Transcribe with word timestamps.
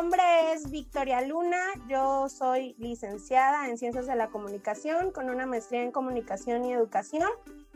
nombre 0.00 0.52
es 0.52 0.70
Victoria 0.70 1.20
Luna, 1.22 1.58
yo 1.88 2.28
soy 2.28 2.76
licenciada 2.78 3.66
en 3.66 3.76
Ciencias 3.76 4.06
de 4.06 4.14
la 4.14 4.28
Comunicación 4.28 5.10
con 5.10 5.28
una 5.28 5.44
maestría 5.44 5.82
en 5.82 5.90
Comunicación 5.90 6.64
y 6.64 6.72
Educación 6.72 7.28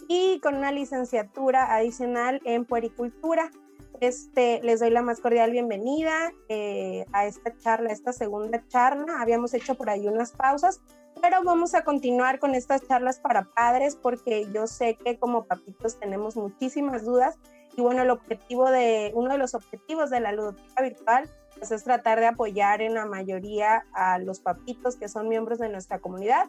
y 0.07 0.39
con 0.39 0.55
una 0.55 0.71
licenciatura 0.71 1.75
adicional 1.75 2.41
en 2.45 2.65
Puericultura. 2.65 3.51
Este, 3.99 4.61
les 4.63 4.79
doy 4.79 4.91
la 4.91 5.03
más 5.03 5.19
cordial 5.19 5.51
bienvenida 5.51 6.33
eh, 6.49 7.07
a 7.13 7.27
esta 7.27 7.59
charla, 7.59 7.91
esta 7.91 8.13
segunda 8.13 8.63
charla. 8.69 9.21
Habíamos 9.21 9.53
hecho 9.53 9.75
por 9.75 9.91
ahí 9.91 10.07
unas 10.07 10.31
pausas, 10.31 10.81
pero 11.21 11.43
vamos 11.43 11.75
a 11.75 11.83
continuar 11.83 12.39
con 12.39 12.55
estas 12.55 12.87
charlas 12.87 13.19
para 13.19 13.47
padres 13.53 13.97
porque 13.97 14.47
yo 14.55 14.69
sé 14.69 14.95
que 14.95 15.19
como 15.19 15.47
papitos 15.47 15.99
tenemos 15.99 16.37
muchísimas 16.37 17.05
dudas 17.05 17.37
y 17.77 17.81
bueno, 17.81 18.03
el 18.03 18.11
objetivo 18.11 18.71
de, 18.71 19.11
uno 19.17 19.33
de 19.33 19.39
los 19.39 19.57
objetivos 19.57 20.09
de 20.11 20.21
la 20.21 20.31
ludoteca 20.31 20.83
virtual 20.83 21.29
pues, 21.59 21.71
es 21.71 21.85
tratar 21.85 22.21
de 22.21 22.27
apoyar 22.27 22.83
en 22.83 22.95
la 22.95 23.07
mayoría 23.07 23.85
a 23.93 24.19
los 24.19 24.41
papitos 24.41 24.97
que 24.97 25.09
son 25.09 25.29
miembros 25.29 25.59
de 25.59 25.69
nuestra 25.69 25.99
comunidad 25.99 26.49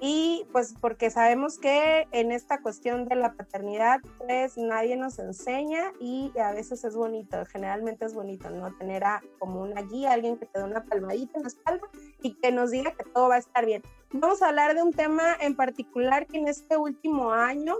y 0.00 0.46
pues 0.52 0.74
porque 0.80 1.10
sabemos 1.10 1.58
que 1.58 2.06
en 2.12 2.30
esta 2.30 2.62
cuestión 2.62 3.08
de 3.08 3.16
la 3.16 3.32
paternidad 3.32 4.00
pues 4.18 4.56
nadie 4.56 4.96
nos 4.96 5.18
enseña 5.18 5.92
y 5.98 6.32
a 6.38 6.52
veces 6.52 6.84
es 6.84 6.94
bonito, 6.94 7.44
generalmente 7.46 8.04
es 8.04 8.14
bonito, 8.14 8.48
¿no? 8.50 8.72
Tener 8.76 9.02
a, 9.04 9.22
como 9.38 9.60
una 9.62 9.82
guía, 9.82 10.12
alguien 10.12 10.36
que 10.36 10.46
te 10.46 10.60
dé 10.60 10.64
una 10.64 10.84
palmadita 10.84 11.38
en 11.38 11.42
la 11.42 11.48
espalda 11.48 11.86
y 12.22 12.34
que 12.34 12.52
nos 12.52 12.70
diga 12.70 12.92
que 12.92 13.04
todo 13.10 13.28
va 13.28 13.36
a 13.36 13.38
estar 13.38 13.66
bien. 13.66 13.82
Vamos 14.12 14.40
a 14.40 14.48
hablar 14.48 14.74
de 14.74 14.82
un 14.82 14.92
tema 14.92 15.36
en 15.40 15.56
particular 15.56 16.26
que 16.26 16.38
en 16.38 16.46
este 16.46 16.76
último 16.76 17.32
año 17.32 17.74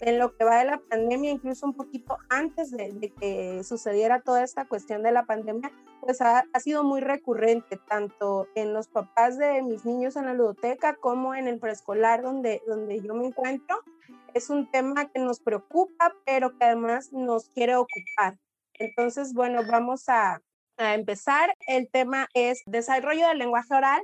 en 0.00 0.18
lo 0.18 0.36
que 0.36 0.44
va 0.44 0.58
de 0.58 0.66
la 0.66 0.78
pandemia, 0.78 1.30
incluso 1.30 1.66
un 1.66 1.74
poquito 1.74 2.16
antes 2.28 2.70
de, 2.70 3.12
que 3.18 3.62
sucediera 3.64 4.20
toda 4.20 4.44
esta 4.44 4.66
cuestión 4.66 5.02
de 5.02 5.12
la 5.12 5.24
pandemia, 5.24 5.72
pues 6.00 6.20
ha, 6.20 6.44
sido 6.60 6.84
muy 6.84 7.00
recurrente, 7.00 7.78
tanto 7.88 8.48
en 8.54 8.72
los 8.72 8.88
papás 8.88 9.38
de 9.38 9.62
mis 9.62 9.84
niños 9.84 10.16
en 10.16 10.26
la 10.26 10.34
ludoteca 10.34 10.94
como 10.96 11.34
en 11.34 11.48
el 11.48 11.58
preescolar 11.58 12.22
donde, 12.22 12.62
donde 12.66 13.00
yo 13.00 13.14
me 13.14 13.26
encuentro. 13.26 13.82
Es 14.34 14.50
un 14.50 14.70
tema 14.70 15.10
que 15.10 15.20
nos 15.20 15.40
preocupa, 15.40 16.14
pero 16.24 16.56
que 16.56 16.64
además 16.64 17.12
nos 17.12 17.48
quiere 17.50 17.76
ocupar. 17.76 18.38
Entonces, 18.74 19.32
bueno, 19.32 19.62
vamos 19.70 20.08
a, 20.08 20.42
a 20.76 20.94
empezar. 20.94 21.54
El 21.66 21.88
tema 21.88 22.28
es 22.34 22.62
desarrollo 22.66 23.28
del 23.28 23.38
lenguaje 23.38 23.74
oral 23.74 24.02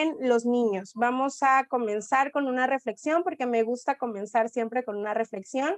en 0.00 0.16
los 0.20 0.44
niños. 0.46 0.92
Vamos 0.94 1.42
a 1.42 1.66
comenzar 1.68 2.32
con 2.32 2.46
una 2.46 2.66
reflexión 2.66 3.22
porque 3.22 3.46
me 3.46 3.62
gusta 3.62 3.96
comenzar 3.98 4.48
siempre 4.48 4.84
con 4.84 4.96
una 4.96 5.14
reflexión 5.14 5.76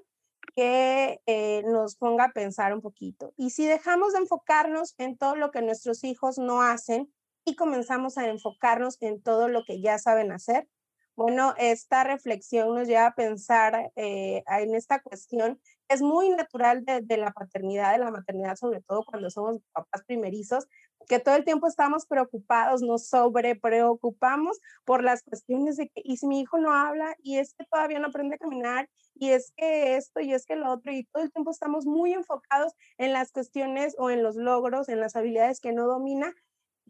que 0.55 1.21
eh, 1.27 1.63
nos 1.65 1.97
ponga 1.97 2.25
a 2.25 2.33
pensar 2.33 2.75
un 2.75 2.81
poquito. 2.81 3.33
Y 3.37 3.51
si 3.51 3.67
dejamos 3.67 4.13
de 4.13 4.21
enfocarnos 4.21 4.95
en 4.99 5.17
todo 5.17 5.37
lo 5.37 5.51
que 5.51 5.63
nuestros 5.63 6.05
hijos 6.05 6.39
no 6.39 6.63
hacen 6.63 7.13
y 7.45 7.57
comenzamos 7.57 8.19
a 8.19 8.29
enfocarnos 8.29 9.01
en 9.01 9.23
todo 9.23 9.49
lo 9.49 9.65
que 9.65 9.81
ya 9.81 9.99
saben 9.99 10.33
hacer, 10.33 10.69
bueno, 11.17 11.55
esta 11.59 12.05
reflexión 12.05 12.75
nos 12.75 12.89
lleva 12.89 13.07
a 13.07 13.15
pensar 13.15 13.93
eh, 13.97 14.43
en 14.47 14.75
esta 14.75 15.01
cuestión. 15.01 15.61
Es 15.89 16.03
muy 16.03 16.31
natural 16.31 16.85
de, 16.85 17.17
la 17.17 17.33
paternidad, 17.33 17.93
de 17.93 17.99
la 17.99 18.11
maternidad, 18.11 18.57
sobre 18.57 18.81
todo 18.81 19.05
cuando 19.05 19.31
somos 19.31 19.61
papás 19.73 20.03
primerizos, 20.07 20.67
que 21.09 21.19
todo 21.19 21.37
el 21.37 21.45
tiempo 21.45 21.67
estamos 21.67 22.07
preocupados, 22.07 22.81
nos 22.81 23.07
sobre 23.09 23.55
preocupamos 23.57 24.59
por 24.85 25.03
las 25.03 25.23
cuestiones 25.23 25.77
de 25.77 25.89
que, 25.89 26.01
y 26.03 26.17
si 26.17 26.27
mi 26.27 26.41
hijo 26.41 26.59
no 26.59 26.73
habla, 26.73 27.15
y 27.23 27.39
es 27.39 27.55
que 27.55 27.67
todavía 27.67 27.99
no 27.99 28.09
aprende 28.09 28.37
a 28.37 28.39
caminar, 28.39 28.89
y 29.15 29.31
es 29.31 29.53
que 29.57 29.97
esto, 29.97 30.21
y 30.21 30.33
es 30.33 30.47
que 30.47 30.57
lo 30.57 30.71
otro, 30.73 30.93
y 30.93 31.05
todo 31.05 31.23
el 31.23 31.33
tiempo 31.33 31.51
estamos 31.51 31.87
muy 31.87 32.13
enfocados 32.15 32.73
en 32.97 33.13
las 33.13 33.33
cuestiones 33.33 33.95
o 33.99 34.11
en 34.11 34.23
los 34.23 34.37
logros, 34.37 34.89
en 34.89 35.01
las 35.01 35.17
habilidades 35.17 35.61
que 35.61 35.73
no 35.73 35.87
domina, 35.87 36.33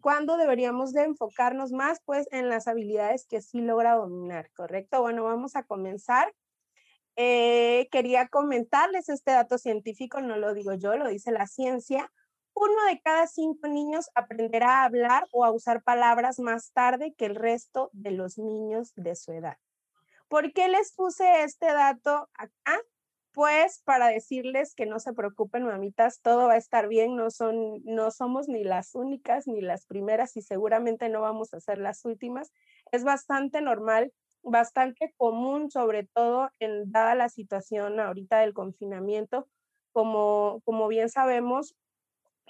cuando 0.01 0.37
deberíamos 0.37 0.93
de 0.93 1.03
enfocarnos 1.03 1.71
más, 1.71 1.99
pues, 2.05 2.27
en 2.31 2.49
las 2.49 2.67
habilidades 2.67 3.25
que 3.27 3.41
sí 3.41 3.61
logra 3.61 3.95
dominar, 3.95 4.51
¿correcto? 4.53 5.01
Bueno, 5.01 5.23
vamos 5.23 5.55
a 5.55 5.63
comenzar. 5.63 6.33
Eh, 7.15 7.87
quería 7.91 8.27
comentarles 8.27 9.09
este 9.09 9.31
dato 9.31 9.57
científico, 9.57 10.21
no 10.21 10.37
lo 10.37 10.53
digo 10.53 10.73
yo, 10.73 10.95
lo 10.97 11.07
dice 11.07 11.31
la 11.31 11.47
ciencia 11.47 12.11
uno 12.55 12.85
de 12.87 13.01
cada 13.01 13.27
cinco 13.27 13.67
niños 13.67 14.09
aprenderá 14.15 14.79
a 14.79 14.85
hablar 14.85 15.27
o 15.31 15.43
a 15.43 15.51
usar 15.51 15.83
palabras 15.83 16.39
más 16.39 16.71
tarde 16.71 17.13
que 17.13 17.25
el 17.25 17.35
resto 17.35 17.89
de 17.91 18.11
los 18.11 18.37
niños 18.37 18.93
de 18.95 19.15
su 19.15 19.33
edad. 19.33 19.57
¿Por 20.29 20.53
qué 20.53 20.69
les 20.69 20.93
puse 20.93 21.43
este 21.43 21.67
dato 21.67 22.29
acá? 22.33 22.79
Pues 23.33 23.81
para 23.83 24.07
decirles 24.07 24.73
que 24.73 24.85
no 24.85 24.99
se 25.01 25.11
preocupen, 25.11 25.65
mamitas, 25.65 26.21
todo 26.21 26.47
va 26.47 26.53
a 26.53 26.57
estar 26.57 26.87
bien, 26.87 27.17
no, 27.17 27.29
son, 27.29 27.83
no 27.83 28.09
somos 28.09 28.47
ni 28.47 28.63
las 28.63 28.95
únicas 28.95 29.45
ni 29.45 29.59
las 29.59 29.85
primeras 29.85 30.37
y 30.37 30.41
seguramente 30.41 31.09
no 31.09 31.19
vamos 31.19 31.53
a 31.53 31.59
ser 31.59 31.77
las 31.77 32.05
últimas. 32.05 32.53
Es 32.93 33.03
bastante 33.03 33.59
normal, 33.59 34.13
bastante 34.45 35.13
común, 35.17 35.69
sobre 35.71 36.03
todo 36.03 36.49
en 36.59 36.91
dada 36.91 37.15
la 37.15 37.29
situación 37.29 37.99
ahorita 37.99 38.39
del 38.39 38.53
confinamiento. 38.53 39.47
Como, 39.91 40.61
como 40.65 40.87
bien 40.87 41.09
sabemos, 41.09 41.75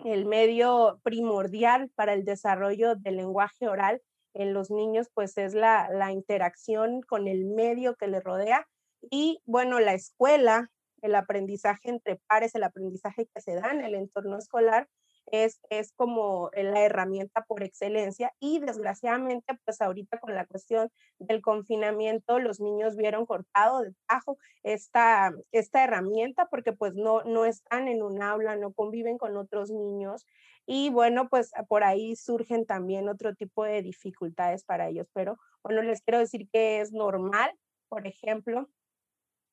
el 0.04 0.26
medio 0.26 1.00
primordial 1.04 1.90
para 1.96 2.14
el 2.14 2.26
desarrollo 2.26 2.96
del 2.96 3.18
lenguaje 3.18 3.68
oral 3.68 4.02
en 4.34 4.54
los 4.54 4.70
niños, 4.70 5.10
pues 5.14 5.38
es 5.38 5.54
la, 5.54 5.90
la 5.90 6.12
interacción 6.12 7.02
con 7.02 7.28
el 7.28 7.46
medio 7.46 7.96
que 7.96 8.08
le 8.08 8.20
rodea 8.20 8.68
y 9.10 9.42
bueno, 9.46 9.80
la 9.80 9.94
escuela, 9.94 10.72
el 11.06 11.16
aprendizaje 11.16 11.90
entre 11.90 12.20
pares, 12.28 12.56
el 12.56 12.64
aprendizaje 12.64 13.28
que 13.34 13.42
se 13.42 13.56
da 13.56 13.72
en 13.72 13.82
el 13.82 13.96
entorno 13.96 14.38
escolar, 14.38 14.88
es, 15.32 15.60
es 15.70 15.92
como 15.94 16.50
la 16.54 16.82
herramienta 16.82 17.44
por 17.48 17.64
excelencia 17.64 18.34
y 18.40 18.60
desgraciadamente 18.60 19.58
pues 19.66 19.82
ahorita 19.82 20.20
con 20.20 20.36
la 20.36 20.46
cuestión 20.46 20.90
del 21.20 21.42
confinamiento 21.42 22.40
los 22.40 22.60
niños 22.60 22.96
vieron 22.96 23.26
cortado 23.26 23.82
de 23.82 23.94
tajo 24.08 24.38
esta, 24.64 25.34
esta 25.52 25.84
herramienta 25.84 26.48
porque 26.50 26.74
pues 26.74 26.94
no, 26.96 27.24
no 27.24 27.46
están 27.46 27.88
en 27.88 28.04
un 28.04 28.22
aula, 28.22 28.56
no 28.56 28.74
conviven 28.74 29.18
con 29.18 29.36
otros 29.38 29.72
niños 29.72 30.26
y 30.68 30.90
bueno 30.90 31.28
pues 31.30 31.52
por 31.68 31.84
ahí 31.84 32.16
surgen 32.16 32.66
también 32.66 33.10
otro 33.10 33.36
tipo 33.36 33.64
de 33.64 33.82
dificultades 33.82 34.64
para 34.64 34.90
ellos, 34.90 35.08
pero 35.14 35.38
bueno 35.64 35.82
les 35.82 36.02
quiero 36.02 36.20
decir 36.20 36.48
que 36.52 36.82
es 36.82 36.92
normal, 36.92 37.52
por 37.90 38.08
ejemplo, 38.08 38.70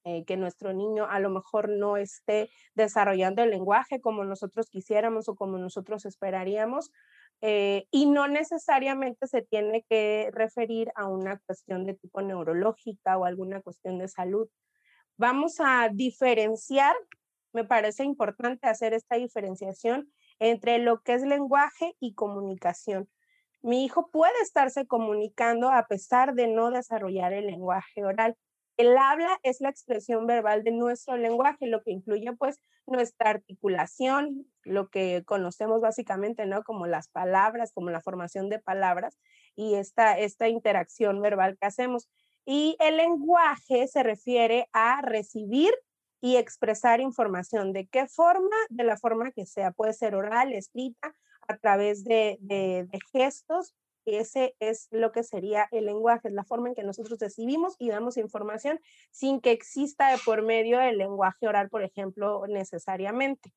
eh, 0.05 0.25
que 0.25 0.37
nuestro 0.37 0.73
niño 0.73 1.07
a 1.09 1.21
lo 1.21 1.31
mejor 1.31 1.69
no 1.69 1.97
esté 1.97 2.51
desarrollando 2.75 3.43
el 3.43 3.51
lenguaje 3.51 4.01
como 4.01 4.25
nosotros 4.25 4.69
quisiéramos 4.69 5.29
o 5.29 5.37
como 5.37 5.59
nosotros 5.59 6.05
esperaríamos. 6.07 6.91
Eh, 7.41 7.87
y 7.91 8.07
no 8.07 8.29
necesariamente 8.29 9.27
se 9.27 9.43
tiene 9.43 9.85
que 9.89 10.31
referir 10.33 10.93
a 10.95 11.09
una 11.09 11.39
cuestión 11.41 11.85
de 11.85 11.95
tipo 11.95 12.23
neurológica 12.23 13.19
o 13.19 13.25
alguna 13.25 13.61
cuestión 13.61 13.99
de 13.99 14.07
salud. 14.07 14.49
Vamos 15.17 15.57
a 15.59 15.89
diferenciar, 15.93 16.95
me 17.53 17.65
parece 17.65 18.05
importante 18.05 18.69
hacer 18.69 18.95
esta 18.95 19.17
diferenciación 19.17 20.12
entre 20.39 20.79
lo 20.79 21.01
que 21.03 21.15
es 21.15 21.23
lenguaje 21.23 21.95
y 22.01 22.15
comunicación. 22.15 23.09
Mi 23.61 23.85
hijo 23.85 24.11
puede 24.11 24.41
estarse 24.43 24.87
comunicando 24.87 25.71
a 25.71 25.87
pesar 25.87 26.35
de 26.35 26.49
no 26.49 26.71
desarrollar 26.71 27.33
el 27.33 27.47
lenguaje 27.47 28.05
oral. 28.05 28.37
El 28.77 28.97
habla 28.97 29.38
es 29.43 29.60
la 29.60 29.69
expresión 29.69 30.27
verbal 30.27 30.65
de 30.65 30.71
nuestro 30.71 31.17
lenguaje, 31.17 31.67
lo 31.67 31.82
que 31.82 31.91
incluye 31.91 32.32
pues 32.32 32.58
nuestra 32.87 33.31
articulación, 33.31 34.47
lo 34.64 34.88
que 34.88 35.23
conocemos 35.25 35.81
básicamente, 35.81 36.47
¿no? 36.47 36.62
Como 36.62 36.87
las 36.87 37.08
palabras, 37.08 37.73
como 37.73 37.91
la 37.91 38.00
formación 38.00 38.49
de 38.49 38.58
palabras 38.58 39.19
y 39.55 39.75
esta, 39.75 40.19
esta 40.19 40.49
interacción 40.49 41.20
verbal 41.20 41.58
que 41.61 41.67
hacemos. 41.67 42.08
Y 42.44 42.76
el 42.81 42.97
lenguaje 42.97 43.87
se 43.88 44.02
refiere 44.02 44.69
a 44.73 45.00
recibir 45.02 45.73
y 46.20 46.37
expresar 46.37 47.00
información. 47.00 47.73
¿De 47.73 47.87
qué 47.87 48.06
forma? 48.06 48.56
De 48.70 48.85
la 48.85 48.97
forma 48.97 49.32
que 49.32 49.47
sea. 49.47 49.73
Puede 49.73 49.93
ser 49.93 50.14
oral, 50.14 50.52
escrita, 50.52 51.14
a 51.49 51.56
través 51.58 52.05
de, 52.05 52.38
de, 52.41 52.87
de 52.91 52.99
gestos 53.12 53.75
ese 54.04 54.54
es 54.58 54.88
lo 54.90 55.12
que 55.12 55.22
sería 55.22 55.69
el 55.70 55.87
lenguaje, 55.87 56.28
es 56.28 56.34
la 56.34 56.44
forma 56.44 56.69
en 56.69 56.75
que 56.75 56.82
nosotros 56.82 57.19
recibimos 57.19 57.76
y 57.78 57.88
damos 57.88 58.16
información 58.16 58.81
sin 59.10 59.40
que 59.40 59.52
exista 59.52 60.10
de 60.10 60.19
por 60.25 60.43
medio 60.43 60.81
el 60.81 60.99
lenguaje 60.99 61.46
oral, 61.46 61.69
por 61.70 61.82
ejemplo, 61.82 62.44
necesariamente. 62.49 63.52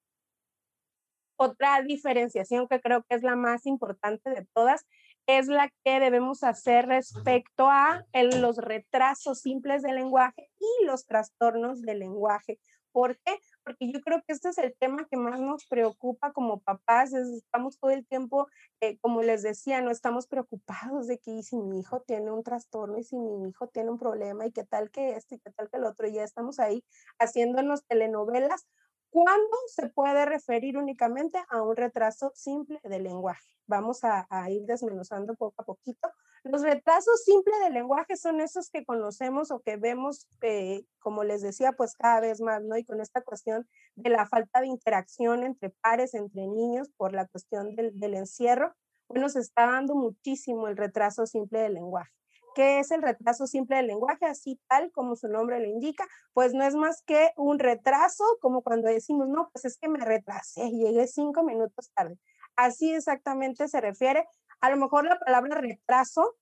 Otra 1.37 1.81
diferenciación 1.81 2.67
que 2.67 2.79
creo 2.79 3.03
que 3.03 3.15
es 3.15 3.23
la 3.23 3.35
más 3.35 3.65
importante 3.65 4.29
de 4.29 4.47
todas 4.53 4.85
es 5.27 5.47
la 5.47 5.69
que 5.83 5.99
debemos 5.99 6.43
hacer 6.43 6.85
respecto 6.85 7.67
a 7.69 8.05
los 8.13 8.57
retrasos 8.57 9.41
simples 9.41 9.81
del 9.81 9.95
lenguaje 9.95 10.49
y 10.59 10.85
los 10.85 11.05
trastornos 11.05 11.81
del 11.81 11.99
lenguaje. 11.99 12.59
¿Por 12.91 13.17
qué? 13.17 13.37
Porque 13.65 13.91
yo 13.91 13.99
creo 14.01 14.21
que 14.25 14.33
este 14.33 14.49
es 14.49 14.59
el 14.59 14.75
tema 14.77 15.07
que 15.09 15.17
más 15.17 15.41
nos 15.41 15.65
preocupa 15.65 16.31
como 16.33 16.59
papás. 16.61 17.13
estamos 17.13 17.79
todo 17.79 17.91
el 17.91 18.05
tiempo, 18.05 18.47
eh, 18.79 18.97
como 18.99 19.23
les 19.23 19.41
decía, 19.41 19.81
no 19.81 19.89
estamos 19.89 20.27
preocupados 20.27 21.07
de 21.07 21.17
que 21.17 21.41
si 21.41 21.57
mi 21.57 21.79
hijo 21.79 22.01
tiene 22.01 22.31
un 22.31 22.43
trastorno 22.43 22.97
y 22.99 23.03
si 23.03 23.17
mi 23.17 23.49
hijo 23.49 23.67
tiene 23.67 23.89
un 23.89 23.97
problema 23.97 24.45
y 24.45 24.51
qué 24.51 24.63
tal 24.63 24.91
que 24.91 25.15
este 25.15 25.35
y 25.35 25.39
qué 25.39 25.51
tal 25.51 25.69
que 25.69 25.77
el 25.77 25.85
otro. 25.85 26.07
Y 26.07 26.13
ya 26.13 26.23
estamos 26.23 26.59
ahí 26.59 26.83
haciéndonos 27.19 27.83
telenovelas 27.87 28.67
¿Cuándo 29.15 29.55
se 29.67 29.87
puede 29.87 30.25
referir 30.25 30.77
únicamente 30.77 31.39
a 31.47 31.61
un 31.61 31.77
retraso 31.77 32.33
simple 32.35 32.81
del 32.83 33.03
lenguaje? 33.03 33.47
Vamos 33.65 34.01
a, 34.03 34.27
ir 34.49 34.65
desmenuzando 34.65 35.35
poco 35.35 35.61
a 35.61 35.63
poquito. 35.63 36.11
Los 36.43 36.63
retrasos 36.63 37.23
simples 37.23 37.57
del 37.61 37.75
lenguaje 37.75 38.17
son 38.17 38.41
esos 38.41 38.69
que 38.69 38.83
conocemos 38.83 39.51
o 39.51 39.61
que 39.61 39.77
vemos, 39.77 40.27
eh, 40.41 40.83
como 40.99 41.23
les 41.23 41.41
decía, 41.41 41.71
pues 41.71 41.95
cada 41.95 42.19
vez 42.19 42.41
más, 42.41 42.61
¿no? 42.61 42.75
Y 42.75 42.83
con 42.83 42.99
esta 42.99 43.21
cuestión 43.21 43.65
de 43.95 44.09
la 44.09 44.27
falta 44.27 44.59
de 44.59 44.67
interacción 44.67 45.45
entre 45.45 45.69
pares, 45.69 46.13
entre 46.13 46.45
niños, 46.47 46.89
por 46.97 47.13
la 47.13 47.25
cuestión 47.25 47.73
del, 47.73 47.97
del 47.97 48.15
encierro, 48.15 48.75
bueno, 49.07 49.29
se 49.29 49.39
está 49.39 49.65
dando 49.65 49.95
muchísimo 49.95 50.67
el 50.67 50.75
retraso 50.75 51.25
simple 51.25 51.59
del 51.59 51.75
lenguaje. 51.75 52.11
¿Qué 52.55 52.79
es 52.79 52.91
el 52.91 53.01
retraso 53.01 53.45
simple 53.47 53.75
del 53.75 53.87
lenguaje? 53.87 54.25
Así 54.25 54.59
tal 54.67 54.91
como 54.91 55.15
su 55.15 55.27
nombre 55.27 55.59
lo 55.59 55.67
indica, 55.67 56.07
pues 56.33 56.53
no 56.53 56.63
es 56.63 56.73
más 56.73 57.03
que 57.03 57.31
un 57.35 57.59
retraso, 57.59 58.23
como 58.41 58.63
cuando 58.63 58.87
decimos, 58.87 59.27
no, 59.27 59.49
pues 59.51 59.65
es 59.65 59.77
que 59.77 59.89
me 59.89 59.99
retrasé, 59.99 60.71
llegué 60.71 61.05
cinco 61.07 61.43
minutos 61.43 61.91
tarde. 61.93 62.17
Así 62.55 62.93
exactamente 62.93 63.67
se 63.67 63.81
refiere. 63.81 64.25
A 64.61 64.69
lo 64.69 64.77
mejor 64.77 65.05
la 65.05 65.19
palabra 65.19 65.59
retraso 65.59 66.37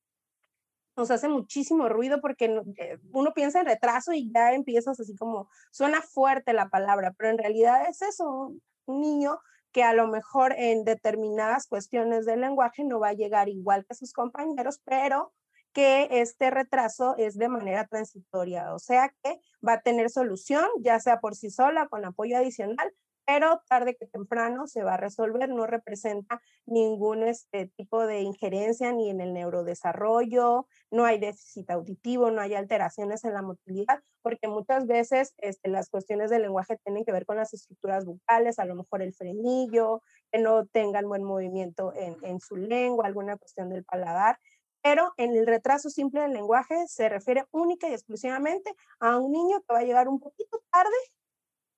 nos 0.95 1.09
hace 1.09 1.27
muchísimo 1.27 1.89
ruido 1.89 2.21
porque 2.21 2.45
eh, 2.77 2.99
uno 3.11 3.33
piensa 3.33 3.59
en 3.59 3.65
retraso 3.65 4.13
y 4.13 4.31
ya 4.31 4.53
empiezas 4.53 4.99
así 4.99 5.15
como, 5.15 5.49
suena 5.71 6.01
fuerte 6.01 6.53
la 6.53 6.69
palabra, 6.69 7.13
pero 7.17 7.31
en 7.31 7.39
realidad 7.39 7.89
es 7.89 8.03
eso, 8.03 8.53
un 8.85 9.01
niño 9.01 9.39
que 9.71 9.83
a 9.83 9.93
lo 9.93 10.07
mejor 10.07 10.53
en 10.55 10.83
determinadas 10.83 11.65
cuestiones 11.65 12.27
del 12.27 12.41
lenguaje 12.41 12.83
no 12.83 12.99
va 12.99 13.09
a 13.09 13.13
llegar 13.13 13.49
igual 13.49 13.85
que 13.87 13.95
sus 13.95 14.13
compañeros, 14.13 14.79
pero 14.85 15.33
que 15.73 16.07
este 16.11 16.51
retraso 16.51 17.15
es 17.17 17.37
de 17.37 17.49
manera 17.49 17.87
transitoria, 17.87 18.73
o 18.73 18.79
sea 18.79 19.13
que 19.23 19.39
va 19.67 19.73
a 19.73 19.81
tener 19.81 20.09
solución, 20.09 20.65
ya 20.79 20.99
sea 20.99 21.19
por 21.19 21.35
sí 21.35 21.49
sola, 21.49 21.87
con 21.87 22.05
apoyo 22.05 22.37
adicional, 22.37 22.93
pero 23.25 23.61
tarde 23.69 23.95
que 23.95 24.05
temprano 24.05 24.67
se 24.67 24.83
va 24.83 24.95
a 24.95 24.97
resolver, 24.97 25.49
no 25.49 25.65
representa 25.65 26.41
ningún 26.65 27.23
este 27.23 27.71
tipo 27.77 28.05
de 28.05 28.21
injerencia 28.21 28.91
ni 28.91 29.09
en 29.09 29.21
el 29.21 29.33
neurodesarrollo, 29.33 30.67
no 30.91 31.05
hay 31.05 31.19
déficit 31.19 31.69
auditivo, 31.71 32.31
no 32.31 32.41
hay 32.41 32.53
alteraciones 32.55 33.23
en 33.23 33.33
la 33.33 33.41
motilidad, 33.41 34.01
porque 34.21 34.47
muchas 34.47 34.87
veces 34.87 35.33
este, 35.37 35.69
las 35.69 35.89
cuestiones 35.89 36.29
del 36.29 36.43
lenguaje 36.43 36.77
tienen 36.83 37.05
que 37.05 37.11
ver 37.11 37.25
con 37.25 37.37
las 37.37 37.53
estructuras 37.53 38.05
bucales, 38.05 38.59
a 38.59 38.65
lo 38.65 38.75
mejor 38.75 39.01
el 39.01 39.13
frenillo, 39.13 40.01
que 40.31 40.39
no 40.39 40.65
tengan 40.67 41.07
buen 41.07 41.23
movimiento 41.23 41.93
en, 41.95 42.17
en 42.23 42.39
su 42.39 42.57
lengua, 42.57 43.07
alguna 43.07 43.37
cuestión 43.37 43.69
del 43.69 43.85
paladar 43.85 44.37
pero 44.83 45.13
en 45.17 45.35
el 45.35 45.47
retraso 45.47 45.89
simple 45.89 46.21
del 46.21 46.33
lenguaje 46.33 46.75
se 46.87 47.09
refiere 47.09 47.45
única 47.51 47.89
y 47.89 47.93
exclusivamente 47.93 48.75
a 48.99 49.17
un 49.17 49.31
niño 49.31 49.61
que 49.61 49.73
va 49.73 49.79
a 49.79 49.83
llegar 49.83 50.09
un 50.09 50.19
poquito 50.19 50.61
tarde 50.71 50.93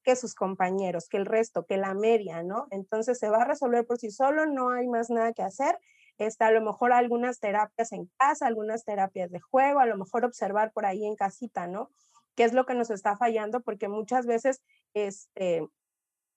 que 0.04 0.16
sus 0.16 0.36
compañeros, 0.36 1.08
que 1.10 1.18
el 1.18 1.26
resto, 1.26 1.66
que 1.66 1.78
la 1.78 1.94
media, 1.94 2.44
¿no? 2.44 2.68
Entonces 2.72 3.20
se 3.20 3.30
va 3.30 3.42
a 3.42 3.46
resolver 3.46 3.86
por 3.86 3.98
sí 3.98 4.12
solo, 4.12 4.46
no 4.46 4.70
hay 4.72 4.88
más 4.88 5.10
nada 5.10 5.34
que 5.34 5.44
hacer. 5.44 5.78
Está 6.18 6.48
a 6.48 6.52
lo 6.52 6.62
mejor 6.62 6.94
algunas 6.94 7.40
terapias 7.40 7.92
en 7.92 8.10
casa, 8.18 8.48
algunas 8.48 8.86
terapias 8.86 9.32
de 9.32 9.40
juego, 9.40 9.80
a 9.80 9.86
lo 9.86 9.98
mejor 9.98 10.26
observar 10.26 10.72
por 10.74 10.86
ahí 10.86 11.06
en 11.06 11.16
casita, 11.16 11.68
¿no? 11.68 11.90
¿Qué 12.36 12.44
es 12.44 12.54
lo 12.54 12.66
que 12.66 12.76
nos 12.76 12.90
está 12.90 13.18
fallando? 13.18 13.62
Porque 13.62 13.88
muchas 13.88 14.26
veces, 14.26 14.62
este, 14.94 15.68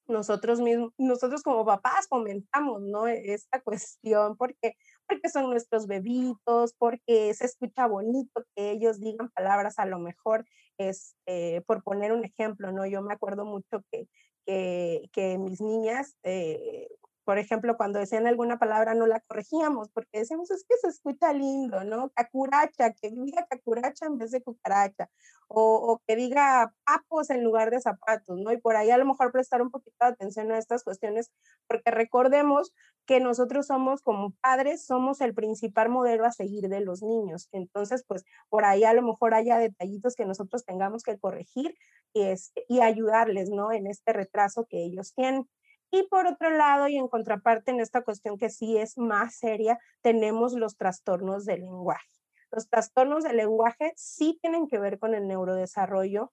nosotros 0.08 0.60
mismos, 0.60 0.92
nosotros 0.98 1.42
como 1.42 1.64
papás 1.64 2.06
comentamos, 2.08 2.82
¿no? 2.82 3.06
Esta 3.06 3.60
cuestión, 3.60 4.36
porque, 4.36 4.74
porque 5.06 5.28
son 5.28 5.50
nuestros 5.50 5.86
bebitos, 5.86 6.74
porque 6.78 7.34
se 7.34 7.44
escucha 7.46 7.86
bonito 7.86 8.44
que 8.54 8.70
ellos 8.72 9.00
digan 9.00 9.30
palabras 9.30 9.78
a 9.78 9.86
lo 9.86 9.98
mejor, 9.98 10.44
este, 10.78 11.62
por 11.62 11.82
poner 11.82 12.12
un 12.12 12.24
ejemplo, 12.24 12.72
¿no? 12.72 12.86
Yo 12.86 13.02
me 13.02 13.14
acuerdo 13.14 13.44
mucho 13.44 13.82
que, 13.90 14.08
que, 14.46 15.08
que 15.12 15.38
mis 15.38 15.60
niñas, 15.60 16.16
eh, 16.22 16.88
por 17.28 17.36
ejemplo, 17.38 17.76
cuando 17.76 17.98
decían 17.98 18.26
alguna 18.26 18.58
palabra 18.58 18.94
no 18.94 19.06
la 19.06 19.20
corregíamos 19.20 19.90
porque 19.90 20.20
decíamos, 20.20 20.50
es 20.50 20.64
que 20.66 20.76
se 20.80 20.88
escucha 20.88 21.34
lindo, 21.34 21.84
¿no? 21.84 22.08
Cacuracha, 22.14 22.94
que 22.94 23.10
diga 23.10 23.44
cacuracha 23.50 24.06
en 24.06 24.16
vez 24.16 24.30
de 24.30 24.42
cucaracha, 24.42 25.10
o, 25.46 25.74
o, 25.74 26.00
que 26.06 26.16
diga 26.16 26.72
papos 26.86 27.28
en 27.28 27.44
lugar 27.44 27.70
de 27.70 27.82
zapatos, 27.82 28.38
¿no? 28.38 28.50
Y 28.50 28.56
por 28.56 28.76
ahí 28.76 28.90
a 28.90 28.96
lo 28.96 29.04
mejor 29.04 29.30
prestar 29.30 29.60
un 29.60 29.70
poquito 29.70 29.94
de 30.00 30.06
atención 30.06 30.50
a 30.52 30.56
estas 30.56 30.84
cuestiones, 30.84 31.30
porque 31.66 31.90
recordemos 31.90 32.72
que 33.04 33.20
nosotros 33.20 33.66
somos 33.66 34.00
como 34.00 34.32
padres, 34.40 34.86
somos 34.86 35.20
el 35.20 35.34
principal 35.34 35.90
modelo 35.90 36.24
a 36.24 36.32
seguir 36.32 36.70
de 36.70 36.80
los 36.80 37.02
niños. 37.02 37.48
Entonces, 37.52 38.04
pues 38.08 38.24
por 38.48 38.64
ahí 38.64 38.84
a 38.84 38.94
lo 38.94 39.02
mejor 39.02 39.34
haya 39.34 39.58
detallitos 39.58 40.14
que 40.14 40.24
nosotros 40.24 40.64
tengamos 40.64 41.02
que 41.02 41.18
corregir 41.18 41.74
y, 42.14 42.22
este, 42.22 42.64
y 42.68 42.80
ayudarles, 42.80 43.50
¿no? 43.50 43.70
En 43.72 43.86
este 43.86 44.14
retraso 44.14 44.66
que 44.66 44.82
ellos 44.82 45.12
tienen. 45.14 45.46
Y 45.90 46.02
por 46.08 46.26
otro 46.26 46.50
lado, 46.50 46.88
y 46.88 46.96
en 46.96 47.08
contraparte 47.08 47.70
en 47.70 47.80
esta 47.80 48.02
cuestión 48.02 48.36
que 48.36 48.50
sí 48.50 48.76
es 48.76 48.98
más 48.98 49.36
seria, 49.36 49.78
tenemos 50.02 50.52
los 50.52 50.76
trastornos 50.76 51.44
del 51.44 51.60
lenguaje. 51.60 52.06
Los 52.50 52.68
trastornos 52.68 53.24
del 53.24 53.36
lenguaje 53.36 53.92
sí 53.96 54.38
tienen 54.40 54.68
que 54.68 54.78
ver 54.78 54.98
con 54.98 55.14
el 55.14 55.26
neurodesarrollo, 55.26 56.32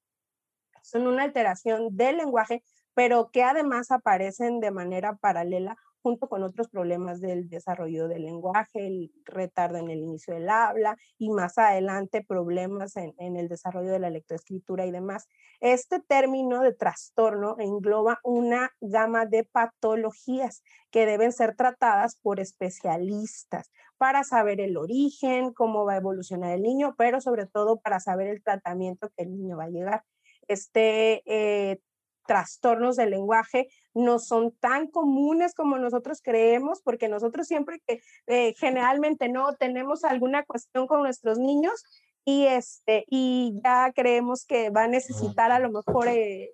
son 0.82 1.08
una 1.08 1.24
alteración 1.24 1.96
del 1.96 2.18
lenguaje, 2.18 2.64
pero 2.94 3.32
que 3.32 3.44
además 3.44 3.92
aparecen 3.92 4.60
de 4.60 4.72
manera 4.72 5.16
paralela 5.16 5.78
junto 6.06 6.30
con 6.30 6.44
otros 6.44 6.70
problemas 6.70 7.20
del 7.20 7.50
desarrollo 7.50 8.08
del 8.08 8.26
lenguaje, 8.26 8.86
el 8.86 9.12
retardo 9.24 9.80
en 9.80 9.90
el 9.90 10.04
inicio 10.04 10.36
del 10.36 10.48
habla 10.52 10.98
y 11.18 11.32
más 11.32 11.58
adelante 11.58 12.24
problemas 12.24 12.96
en, 12.96 13.16
el 13.18 13.48
desarrollo 13.48 13.90
de 13.90 13.98
la 13.98 14.12
lectoescritura 14.12 14.86
y 14.86 14.92
demás. 14.92 15.28
Este 15.62 16.00
término 16.00 16.62
de 16.62 16.76
trastorno 16.76 17.56
engloba 17.58 18.20
una 18.24 18.70
gama 18.82 19.26
de 19.26 19.46
patologías 19.46 20.62
que 20.92 21.08
deben 21.08 21.32
ser 21.32 21.56
tratadas 21.56 22.20
por 22.22 22.40
especialistas 22.40 23.72
para 23.98 24.24
saber 24.24 24.62
el 24.62 24.78
origen, 24.78 25.54
cómo 25.54 25.86
va 25.86 25.94
a 25.94 25.98
evolucionar 25.98 26.52
el 26.52 26.62
niño, 26.62 26.94
pero 27.00 27.20
sobre 27.20 27.48
todo 27.48 27.80
para 27.80 28.00
saber 28.00 28.28
el 28.28 28.44
tratamiento 28.44 29.10
que 29.18 29.24
el 29.24 29.32
niño 29.32 29.58
va 29.58 29.64
a 29.64 29.70
llegar. 29.70 30.04
Este 30.48 31.24
eh, 31.26 31.80
trastornos 32.26 32.96
del 32.96 33.12
lenguaje 33.12 33.68
no 33.94 34.20
son 34.20 34.52
tan 34.52 34.88
comunes 34.88 35.54
como 35.54 35.78
nosotros 35.78 36.22
creemos, 36.22 36.82
porque 36.82 37.08
nosotros 37.08 37.48
siempre 37.48 37.82
que 37.88 38.02
eh, 38.28 38.54
generalmente 38.58 39.30
no 39.30 39.56
tenemos 39.56 40.04
alguna 40.04 40.44
cuestión 40.44 40.88
con 40.88 41.02
nuestros 41.02 41.40
niños 41.40 41.84
y, 42.26 42.48
este, 42.48 43.06
y 43.08 43.60
ya 43.64 43.92
creemos 43.94 44.46
que 44.46 44.72
va 44.72 44.84
a 44.84 44.88
necesitar 44.88 45.52
a 45.52 45.60
lo 45.60 45.72
mejor, 45.72 46.08
eh, 46.08 46.52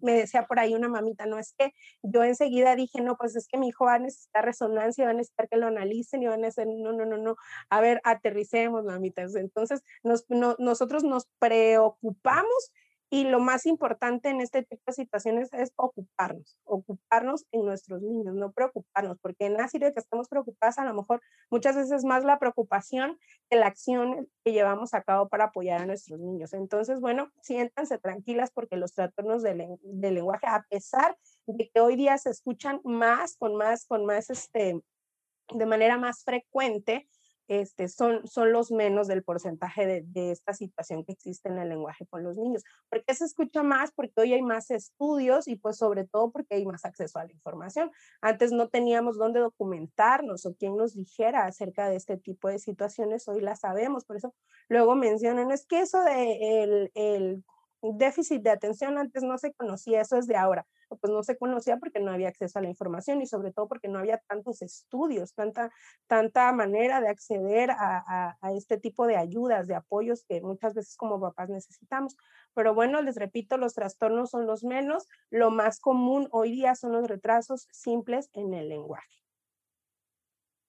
me 0.00 0.12
decía 0.12 0.46
por 0.46 0.60
ahí 0.60 0.74
una 0.74 0.88
mamita, 0.88 1.26
no 1.26 1.38
es 1.38 1.54
que 1.58 1.72
yo 2.02 2.22
enseguida 2.22 2.76
dije, 2.76 3.00
no, 3.00 3.16
pues 3.16 3.34
es 3.34 3.48
que 3.48 3.58
mi 3.58 3.68
hijo 3.68 3.86
va 3.86 3.94
a 3.94 3.98
necesitar 3.98 4.44
resonancia, 4.44 5.06
va 5.06 5.10
a 5.10 5.14
necesitar 5.14 5.48
que 5.48 5.56
lo 5.56 5.66
analicen 5.66 6.22
y 6.22 6.26
van 6.26 6.44
a 6.44 6.46
decir, 6.46 6.66
no, 6.66 6.92
no, 6.92 7.04
no, 7.04 7.16
no, 7.16 7.36
a 7.70 7.80
ver, 7.80 8.00
aterricemos, 8.04 8.84
mamitas. 8.84 9.34
Entonces, 9.34 9.82
nos, 10.02 10.26
nosotros 10.28 11.02
nos 11.02 11.26
preocupamos 11.38 12.70
y 13.14 13.22
lo 13.22 13.38
más 13.38 13.64
importante 13.64 14.28
en 14.28 14.40
este 14.40 14.64
tipo 14.64 14.82
de 14.88 14.92
situaciones 14.92 15.52
es 15.52 15.72
ocuparnos, 15.76 16.58
ocuparnos 16.64 17.46
en 17.52 17.64
nuestros 17.64 18.02
niños, 18.02 18.34
no 18.34 18.50
preocuparnos, 18.50 19.20
porque 19.20 19.46
en 19.46 19.52
la 19.54 19.68
que 19.68 19.92
estamos 19.94 20.28
preocupadas, 20.28 20.80
a 20.80 20.84
lo 20.84 20.94
mejor 20.94 21.22
muchas 21.48 21.76
veces 21.76 22.04
más 22.04 22.24
la 22.24 22.40
preocupación 22.40 23.16
que 23.48 23.56
la 23.56 23.68
acción 23.68 24.28
que 24.44 24.50
llevamos 24.50 24.94
a 24.94 25.02
cabo 25.02 25.28
para 25.28 25.44
apoyar 25.44 25.82
a 25.82 25.86
nuestros 25.86 26.18
niños. 26.18 26.54
Entonces, 26.54 26.98
bueno, 26.98 27.30
siéntanse 27.40 27.98
tranquilas 27.98 28.50
porque 28.50 28.76
los 28.76 28.94
trastornos 28.94 29.44
del, 29.44 29.64
del 29.80 30.14
lenguaje, 30.14 30.48
a 30.48 30.66
pesar 30.68 31.16
de 31.46 31.70
que 31.72 31.80
hoy 31.80 31.94
día 31.94 32.18
se 32.18 32.30
escuchan 32.30 32.80
más, 32.82 33.36
con 33.36 33.54
más, 33.54 33.86
con 33.86 34.04
más, 34.04 34.28
este, 34.28 34.82
de 35.54 35.66
manera 35.66 35.98
más 35.98 36.24
frecuente, 36.24 37.08
este, 37.48 37.88
son, 37.88 38.26
son 38.26 38.52
los 38.52 38.70
menos 38.70 39.06
del 39.06 39.22
porcentaje 39.22 40.02
de, 40.02 40.30
esta 40.30 40.54
situación 40.54 41.04
que 41.04 41.12
existe 41.12 41.48
en 41.48 41.58
el 41.58 41.68
lenguaje 41.68 42.06
con 42.06 42.22
los 42.22 42.36
niños. 42.36 42.62
¿Por 42.88 43.04
qué 43.04 43.14
se 43.14 43.24
escucha 43.24 43.62
más? 43.62 43.92
Porque 43.92 44.20
hoy 44.20 44.32
hay 44.32 44.42
más 44.42 44.70
estudios 44.70 45.48
y 45.48 45.56
pues 45.56 45.76
sobre 45.76 46.06
todo 46.06 46.30
porque 46.30 46.56
hay 46.56 46.66
más 46.66 46.84
acceso 46.84 47.18
a 47.18 47.24
la 47.24 47.32
información. 47.32 47.90
Antes 48.20 48.52
no 48.52 48.68
teníamos 48.68 49.18
dónde 49.18 49.40
documentarnos 49.40 50.46
o 50.46 50.54
quién 50.54 50.76
nos 50.76 50.94
dijera 50.94 51.46
acerca 51.46 51.88
de 51.88 51.96
este 51.96 52.16
tipo 52.16 52.48
de 52.48 52.58
situaciones, 52.58 53.28
hoy 53.28 53.40
la 53.40 53.56
sabemos, 53.56 54.04
por 54.04 54.16
eso 54.16 54.34
luego 54.68 54.94
mencionan, 54.94 55.50
es 55.50 55.66
que 55.66 55.80
eso 55.80 56.02
de 56.02 56.62
el, 56.62 56.90
el 56.94 57.44
déficit 57.92 58.42
de 58.42 58.50
atención 58.50 58.98
antes 58.98 59.22
no 59.22 59.36
se 59.38 59.52
conocía, 59.52 60.00
eso 60.00 60.16
es 60.16 60.26
de 60.26 60.36
ahora 60.36 60.66
pues 60.96 61.12
no 61.12 61.22
se 61.22 61.36
conocía 61.36 61.76
porque 61.78 62.00
no 62.00 62.12
había 62.12 62.28
acceso 62.28 62.58
a 62.58 62.62
la 62.62 62.68
información 62.68 63.22
y 63.22 63.26
sobre 63.26 63.52
todo 63.52 63.68
porque 63.68 63.88
no 63.88 63.98
había 63.98 64.18
tantos 64.18 64.62
estudios, 64.62 65.34
tanta, 65.34 65.70
tanta 66.06 66.52
manera 66.52 67.00
de 67.00 67.08
acceder 67.08 67.70
a, 67.70 68.36
a, 68.40 68.52
este 68.52 68.78
tipo 68.78 69.06
de 69.06 69.16
ayudas, 69.16 69.66
de 69.66 69.74
apoyos 69.74 70.24
que 70.24 70.40
muchas 70.40 70.74
veces 70.74 70.96
como 70.96 71.20
papás 71.20 71.48
necesitamos. 71.48 72.16
Pero 72.54 72.74
bueno, 72.74 73.02
les 73.02 73.16
repito, 73.16 73.56
los 73.56 73.74
trastornos 73.74 74.30
son 74.30 74.46
los 74.46 74.64
menos. 74.64 75.08
Lo 75.30 75.50
más 75.50 75.80
común 75.80 76.28
hoy 76.30 76.52
día 76.52 76.74
son 76.74 76.92
los 76.92 77.08
retrasos 77.08 77.68
simples 77.72 78.30
en 78.32 78.54
el 78.54 78.68
lenguaje. 78.68 79.08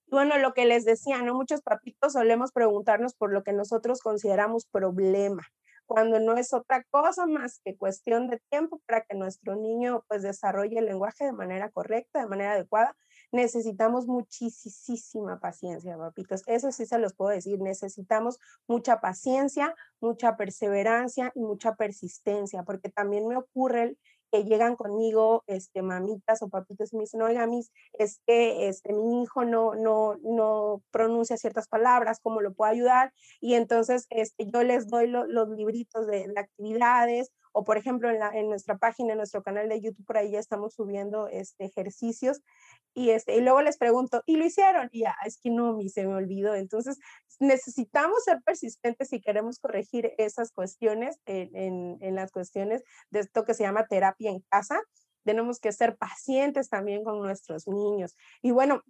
Bueno, 0.07 0.38
lo 0.38 0.53
que 0.53 0.65
les 0.65 0.86
decía, 0.86 1.22
¿no? 1.22 1.34
Muchos 1.34 1.62
papitos 1.62 2.13
solemos 2.13 2.51
preguntarnos 2.51 3.15
por 3.15 3.34
lo 3.34 3.43
que 3.43 3.53
nosotros 3.53 4.01
consideramos 4.01 4.65
problema 4.65 5.43
cuando 5.86 6.20
no 6.20 6.36
es 6.36 6.54
otra 6.54 6.84
cosa 6.92 7.25
más 7.25 7.60
que 7.63 7.77
cuestión 7.77 8.27
de 8.27 8.42
tiempo 8.50 8.82
para 8.86 9.01
que 9.01 9.15
nuestro 9.15 9.56
niño 9.56 10.04
pues 10.08 10.24
desarrolle 10.24 10.80
el 10.80 10.86
lenguaje 10.86 11.25
de 11.25 11.34
manera 11.34 11.70
correcta, 11.70 12.22
de 12.22 12.27
manera 12.27 12.54
adecuada. 12.54 12.96
Necesitamos 13.32 14.08
muchísima 14.08 15.39
paciencia, 15.39 15.98
papitos. 15.98 16.44
Eso 16.48 16.72
sí 16.72 16.86
se 16.86 17.00
los 17.00 17.13
puedo 17.13 17.32
decir. 17.32 17.60
Necesitamos 17.60 18.39
mucha 18.68 19.00
paciencia, 19.00 19.75
mucha 20.00 20.38
perseverancia 20.38 21.32
y 21.36 21.42
mucha 21.42 21.75
persistencia, 21.75 22.63
porque 22.63 22.89
también 22.89 23.27
me 23.27 23.38
ocurre 23.38 23.98
que 24.36 24.44
llegan 24.44 24.75
conmigo, 24.75 25.44
este, 25.48 25.82
mamitas 25.82 26.42
o 26.42 26.50
papitos 26.50 26.92
y 26.92 26.98
me 26.98 27.04
dicen, 27.04 27.22
oiga, 27.22 27.48
mis, 27.48 27.72
es 27.94 28.20
que 28.25 28.68
este, 28.68 28.94
mi 28.94 29.24
hijo 29.24 29.46
no, 29.46 29.75
no, 29.75 30.18
no 30.24 30.82
pronuncia 30.92 31.38
ciertas 31.38 31.68
palabras, 31.68 32.20
¿cómo 32.22 32.42
lo 32.42 32.54
puedo 32.54 32.72
ayudar? 32.72 33.13
Y 33.39 33.54
entonces 33.54 34.08
este, 34.10 34.50
yo 34.51 34.63
les 34.63 34.88
doy 34.88 35.08
los 35.08 35.50
libritos 35.50 36.08
de, 36.08 36.27
de, 36.27 36.39
actividades 36.39 37.32
o 37.55 37.63
por 37.63 37.77
ejemplo 37.77 38.09
en, 38.09 38.19
la, 38.19 38.29
en, 38.31 38.50
nuestra 38.50 38.77
página, 38.77 39.13
en 39.13 39.17
nuestro 39.17 39.41
canal 39.41 39.69
de 39.69 39.79
YouTube, 39.79 40.05
por 40.05 40.17
ahí 40.17 40.31
ya 40.31 40.39
estamos 40.39 40.74
subiendo 40.74 41.29
este, 41.29 41.63
ejercicios 41.63 42.41
y, 42.93 43.12
este, 43.12 43.38
y 43.38 43.41
luego 43.41 43.62
les 43.62 43.77
pregunto, 43.77 44.24
¿y 44.25 44.35
lo 44.35 44.45
hicieron? 44.45 44.89
Y 44.91 45.01
ya, 45.03 45.15
es 45.25 45.39
que 45.39 45.50
no, 45.50 45.79
se 45.88 46.05
me 46.05 46.15
olvidó. 46.15 46.53
Entonces 46.53 47.00
necesitamos 47.39 48.25
ser 48.25 48.41
persistentes 48.43 49.07
si 49.07 49.21
queremos 49.21 49.59
corregir 49.59 50.12
esas 50.17 50.51
cuestiones 50.51 51.17
en, 51.25 51.55
en, 51.55 51.97
en 52.01 52.15
las 52.15 52.31
cuestiones 52.31 52.83
de 53.09 53.21
esto 53.21 53.45
que 53.45 53.53
se 53.53 53.63
llama 53.63 53.88
terapia 53.88 54.31
en 54.31 54.41
casa. 54.50 54.81
Tenemos 55.24 55.62
que 55.62 55.71
ser 55.71 55.95
pacientes 55.95 56.67
también 56.67 57.05
con 57.05 57.19
nuestros 57.19 57.69
niños. 57.69 58.17
Y 58.41 58.51
bueno, 58.51 58.81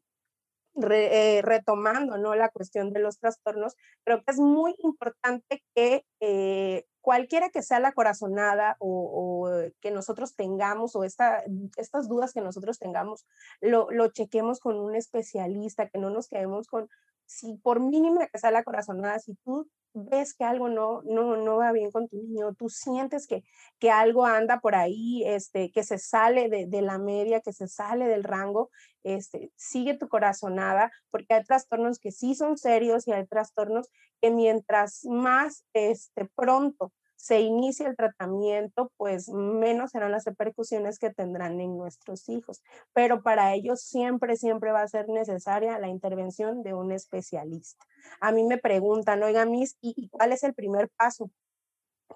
Re, 0.77 1.37
eh, 1.37 1.41
retomando 1.41 2.17
¿no? 2.17 2.35
la 2.35 2.49
cuestión 2.49 2.91
de 2.91 2.99
los 2.99 3.17
trastornos, 3.17 3.75
creo 4.03 4.21
que 4.23 4.31
es 4.31 4.39
muy 4.39 4.75
importante 4.79 5.63
que 5.73 6.03
eh, 6.19 6.83
cualquiera 7.05 7.51
que 7.51 7.61
sea 7.61 7.79
la 7.79 7.91
corazonada 7.91 8.77
o, 8.79 9.47
que 9.79 9.91
nosotros 9.91 10.35
tengamos 10.35 10.95
o 10.95 11.03
esta, 11.03 11.43
estas 11.77 12.07
dudas 12.09 12.33
que 12.33 12.41
nosotros 12.41 12.79
tengamos, 12.79 13.27
lo, 13.61 13.91
lo 13.91 14.07
chequemos 14.07 14.59
con 14.59 14.79
un 14.79 14.95
especialista, 14.95 15.87
que 15.87 15.99
no 15.99 16.09
nos 16.09 16.27
quedemos 16.27 16.65
con, 16.65 16.89
si 17.25 17.57
por 17.57 17.79
mínima 17.79 18.27
que 18.27 18.39
sea 18.39 18.51
la 18.51 18.63
corazonada, 18.63 19.19
si 19.19 19.35
tú 19.43 19.69
ves 19.95 20.33
que 20.33 20.43
algo 20.43 20.67
no, 20.67 21.01
no, 21.03 21.37
no 21.37 21.57
va 21.57 21.71
bien 21.71 21.89
con 21.89 22.07
tu 22.07 22.17
niño, 22.17 22.53
tú 22.53 22.69
sientes 22.69 23.27
que, 23.27 23.43
que 23.79 23.91
algo 23.91 24.25
anda 24.25 24.59
por 24.59 24.75
ahí, 24.75 25.23
este, 25.25 25.71
que 25.71 25.83
se 25.83 25.97
sale 25.97 26.49
de, 26.49 26.65
de, 26.67 26.81
la 26.81 26.97
media, 26.97 27.39
que 27.39 27.53
se 27.53 27.67
sale 27.67 28.07
del 28.07 28.23
rango, 28.23 28.69
este, 29.03 29.51
sigue 29.55 29.97
tu 29.97 30.09
corazonada, 30.09 30.91
porque 31.11 31.33
hay 31.33 31.43
trastornos 31.43 31.99
que 31.99 32.11
sí 32.11 32.35
son 32.35 32.57
serios 32.57 33.07
y 33.07 33.13
hay 33.13 33.25
trastornos 33.25 33.89
que 34.21 34.31
mientras 34.31 35.05
más 35.05 35.65
este, 35.73 36.29
pronto 36.35 36.91
se 37.15 37.39
inicia 37.41 37.87
el 37.87 37.95
tratamiento, 37.95 38.91
pues 38.97 39.29
menos 39.29 39.91
serán 39.91 40.11
las 40.11 40.25
repercusiones 40.25 40.99
que 40.99 41.09
tendrán 41.09 41.59
en 41.59 41.77
nuestros 41.77 42.29
hijos. 42.29 42.61
Pero 42.93 43.23
para 43.23 43.53
ellos 43.53 43.81
siempre, 43.81 44.35
siempre 44.35 44.71
va 44.71 44.81
a 44.81 44.87
ser 44.87 45.07
necesaria 45.09 45.79
la 45.79 45.87
intervención 45.87 46.63
de 46.63 46.73
un 46.73 46.91
especialista. 46.91 47.85
A 48.19 48.31
mí 48.31 48.43
me 48.43 48.57
preguntan, 48.57 49.23
oiga, 49.23 49.45
Miss, 49.45 49.77
¿y, 49.81 50.09
cuál 50.09 50.33
es 50.33 50.43
el 50.43 50.53
primer 50.53 50.89
paso? 50.89 51.31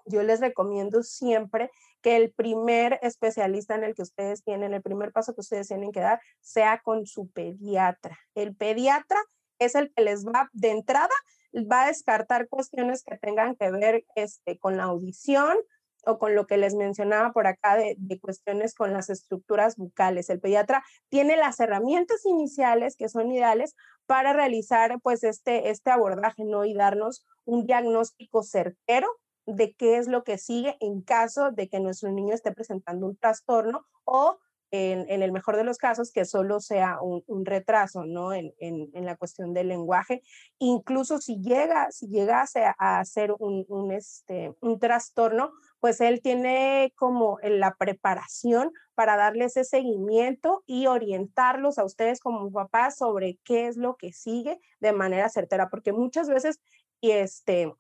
Yo 0.06 0.22
les 0.24 0.40
recomiendo 0.40 1.02
siempre 1.02 1.72
que 2.02 2.16
el 2.16 2.32
primer 2.32 3.00
especialista 3.02 3.76
en 3.76 3.84
el 3.84 3.96
que 3.96 4.04
ustedes 4.04 4.44
tienen, 4.44 4.74
el 4.74 4.82
primer 4.82 5.12
paso 5.12 5.34
que 5.34 5.42
ustedes 5.42 5.68
tienen 5.68 5.92
que 5.92 6.00
dar, 6.00 6.22
sea 6.42 6.82
con 6.84 7.06
su 7.06 7.30
pediatra. 7.30 8.18
El 8.36 8.56
pediatra 8.56 9.20
es 9.58 9.76
el 9.76 9.92
que 9.94 10.04
les 10.04 10.26
va 10.26 10.50
de 10.54 10.72
entrada 10.72 11.14
va 11.54 11.84
a 11.84 11.88
descartar 11.88 12.48
cuestiones 12.48 13.04
que 13.04 13.18
tengan 13.18 13.56
que 13.56 13.72
ver 13.72 14.06
este, 14.16 14.58
con 14.60 14.78
la 14.78 14.84
audición 14.84 15.58
o 16.06 16.18
con 16.18 16.36
lo 16.36 16.48
que 16.48 16.58
les 16.58 16.76
mencionaba 16.76 17.34
por 17.34 17.48
acá 17.48 17.76
de, 17.76 18.20
cuestiones 18.22 18.74
con 18.74 18.94
las 18.94 19.10
estructuras 19.10 19.76
bucales. 19.76 20.30
El 20.30 20.40
pediatra 20.40 20.84
tiene 21.10 21.36
las 21.36 21.60
herramientas 21.60 22.26
iniciales 22.26 22.96
que 22.96 23.10
son 23.10 23.32
ideales 23.32 23.76
para 24.06 24.34
realizar 24.34 25.00
pues 25.02 25.24
este, 25.24 25.70
este 25.70 25.92
abordaje, 25.92 26.46
¿no? 26.46 26.66
Y 26.66 26.74
darnos 26.74 27.26
un 27.46 27.66
diagnóstico 27.66 28.44
certero 28.44 29.08
de 29.46 29.74
qué 29.74 29.98
es 29.98 30.08
lo 30.08 30.24
que 30.24 30.38
sigue 30.38 30.78
en 30.80 31.02
caso 31.02 31.52
de 31.52 31.70
que 31.70 31.80
nuestro 31.80 32.12
niño 32.12 32.34
esté 32.34 32.52
presentando 32.52 33.08
un 33.08 33.18
trastorno 33.18 33.86
o 34.06 34.40
en, 34.72 35.24
el 35.24 35.32
mejor 35.32 35.58
de 35.58 35.64
los 35.64 35.78
casos, 35.78 36.12
que 36.12 36.26
solo 36.26 36.60
sea 36.60 37.00
un, 37.02 37.46
retraso, 37.46 38.06
¿no? 38.06 38.34
En, 38.34 38.54
en, 38.60 39.06
la 39.06 39.16
cuestión 39.16 39.54
del 39.54 39.70
lenguaje. 39.70 40.22
Incluso 40.60 41.20
si 41.20 41.42
llega, 41.42 41.92
si 41.92 42.08
llegase 42.08 42.64
a, 42.66 43.00
hacer 43.00 43.34
un, 43.40 43.92
este, 43.92 44.54
un 44.62 44.80
trastorno, 44.80 45.52
pues 45.80 46.02
él 46.02 46.22
tiene 46.22 46.94
como 46.96 47.40
la 47.44 47.76
preparación 47.76 48.72
para 48.96 49.16
darles 49.16 49.58
ese 49.58 49.70
seguimiento 49.70 50.64
y 50.66 50.88
orientarlos 50.88 51.78
a 51.78 51.86
ustedes 51.86 52.20
como 52.20 52.52
papás 52.52 52.98
sobre 52.98 53.40
qué 53.44 53.68
es 53.68 53.78
lo 53.78 53.96
que 53.96 54.12
sigue 54.12 54.60
de 54.80 54.92
manera 54.92 55.30
certera, 55.30 55.70
porque 55.70 55.94
muchas 55.94 56.30
veces, 56.30 56.60
y 57.00 57.12
este, 57.12 57.74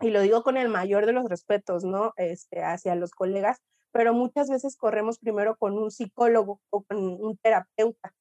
y 0.00 0.10
lo 0.10 0.20
digo 0.22 0.42
con 0.42 0.56
el 0.56 0.68
mayor 0.68 1.06
de 1.06 1.12
los 1.12 1.28
respetos, 1.28 1.84
¿no? 1.84 2.12
Este, 2.16 2.62
hacia 2.62 2.94
los 2.94 3.10
colegas, 3.10 3.60
pero 3.92 4.14
muchas 4.14 4.48
veces 4.48 4.76
corremos 4.76 5.18
primero 5.18 5.56
con 5.56 5.78
un 5.78 5.90
psicólogo 5.90 6.60
o 6.70 6.82
con 6.82 6.98
un 6.98 7.36
terapeuta. 7.38 8.14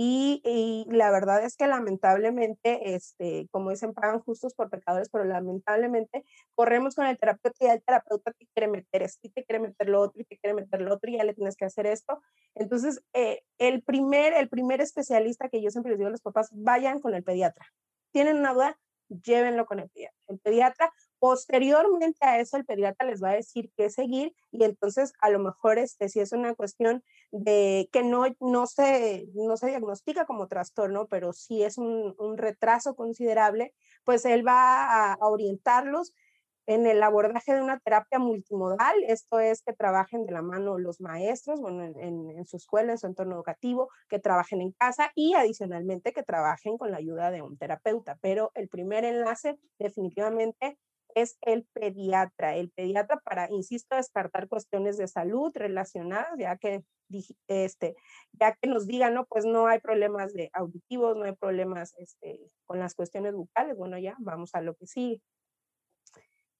Y, 0.00 0.86
la 0.90 1.10
verdad 1.10 1.44
es 1.44 1.56
que 1.56 1.66
lamentablemente, 1.66 2.94
este, 2.94 3.48
como 3.50 3.70
dicen, 3.70 3.94
pagan 3.94 4.20
justos 4.20 4.54
por 4.54 4.70
pecadores, 4.70 5.08
pero 5.10 5.24
lamentablemente 5.24 6.24
corremos 6.54 6.94
con 6.94 7.06
el 7.06 7.18
terapeuta 7.18 7.66
y 7.66 7.68
el 7.68 7.82
terapeuta 7.82 8.30
te 8.32 8.46
quiere 8.54 8.68
meter 8.68 9.02
esto 9.02 9.26
y 9.26 9.30
te 9.30 9.44
quiere 9.44 9.58
meter 9.58 9.88
lo 9.88 10.00
otro 10.00 10.22
y 10.22 10.24
te 10.24 10.38
quiere 10.38 10.54
meter 10.54 10.82
lo 10.82 10.94
otro 10.94 11.10
y 11.10 11.16
ya 11.16 11.24
le 11.24 11.34
tienes 11.34 11.56
que 11.56 11.64
hacer 11.64 11.86
esto. 11.86 12.22
Entonces, 12.54 13.02
eh, 13.12 13.42
el, 13.58 13.82
primer, 13.82 14.34
el 14.34 14.48
primer 14.48 14.80
especialista 14.80 15.48
que 15.48 15.60
yo 15.60 15.70
siempre 15.70 15.90
les 15.90 15.98
digo 15.98 16.08
a 16.08 16.12
los 16.12 16.22
papás, 16.22 16.48
vayan 16.52 17.00
con 17.00 17.14
el 17.14 17.24
pediatra. 17.24 17.66
¿Tienen 18.12 18.38
una 18.38 18.52
duda? 18.54 18.78
Llévenlo 19.08 19.66
con. 19.66 19.80
El 19.80 20.38
pediatra 20.38 20.92
Posteriormente 21.20 22.18
a 22.20 22.38
eso, 22.38 22.56
el 22.56 22.64
pediatra 22.64 23.08
les 23.08 23.22
va 23.22 23.30
a 23.30 23.34
decir 23.34 23.72
qué 23.76 23.90
seguir 23.90 24.36
y 24.52 24.62
entonces 24.62 25.12
a 25.20 25.30
lo 25.30 25.40
mejor 25.40 25.78
este, 25.78 26.08
si 26.08 26.20
es 26.20 26.30
una 26.32 26.54
cuestión 26.54 27.02
de 27.32 27.88
que 27.92 28.04
no, 28.04 28.24
no, 28.40 28.66
se, 28.68 29.26
no 29.34 29.56
se 29.56 29.66
diagnostica 29.66 30.26
como 30.26 30.46
trastorno, 30.46 31.08
pero 31.08 31.32
si 31.32 31.64
es 31.64 31.76
un, 31.76 32.14
retraso 32.36 32.94
considerable, 32.94 33.74
pues 34.04 34.24
él 34.24 34.46
va 34.46 35.12
a, 35.12 35.16
orientarlos 35.20 36.14
en 36.66 36.86
el 36.86 37.02
abordaje 37.02 37.54
de 37.54 37.62
una 37.62 37.80
terapia 37.80 38.18
multimodal, 38.18 38.94
esto 39.08 39.40
es 39.40 39.62
que 39.62 39.72
trabajen 39.72 40.24
de 40.24 40.32
la 40.32 40.42
mano 40.42 40.78
los 40.78 41.00
maestros, 41.00 41.60
bueno, 41.60 41.82
en, 41.82 41.98
en, 41.98 42.30
en, 42.30 42.44
su 42.46 42.58
escuela, 42.58 42.92
en 42.92 42.98
su 42.98 43.06
entorno 43.06 43.34
educativo, 43.34 43.88
que 44.08 44.18
trabajen 44.18 44.60
en 44.60 44.72
casa 44.72 45.10
y 45.14 45.34
adicionalmente 45.34 46.12
que 46.12 46.22
trabajen 46.22 46.76
con 46.76 46.90
la 46.90 46.98
ayuda 46.98 47.30
de 47.30 47.42
un 47.42 47.56
terapeuta. 47.56 48.18
Pero 48.20 48.52
el 48.54 48.68
primer 48.68 49.04
enlace 49.04 49.58
definitivamente 49.78 50.78
es 51.14 51.38
el 51.42 51.66
pediatra. 51.72 52.56
El 52.56 52.70
pediatra 52.70 53.20
para, 53.20 53.50
insisto, 53.50 53.96
descartar 53.96 54.48
cuestiones 54.48 54.96
de 54.96 55.08
salud 55.08 55.50
relacionadas, 55.54 56.32
ya 56.38 56.56
que, 56.56 56.84
este, 57.48 57.96
ya 58.32 58.54
que 58.60 58.68
nos 58.68 58.86
digan, 58.86 59.14
no, 59.14 59.26
pues 59.26 59.44
no 59.44 59.66
hay 59.66 59.80
problemas 59.80 60.32
de 60.32 60.50
auditivos, 60.52 61.16
no 61.16 61.24
hay 61.24 61.34
problemas 61.34 61.94
este, 61.98 62.40
con 62.66 62.78
las 62.78 62.94
cuestiones 62.94 63.34
bucales. 63.34 63.76
Bueno, 63.76 63.98
ya 63.98 64.16
vamos 64.18 64.54
a 64.54 64.60
lo 64.60 64.74
que 64.74 64.86
sigue. 64.86 65.20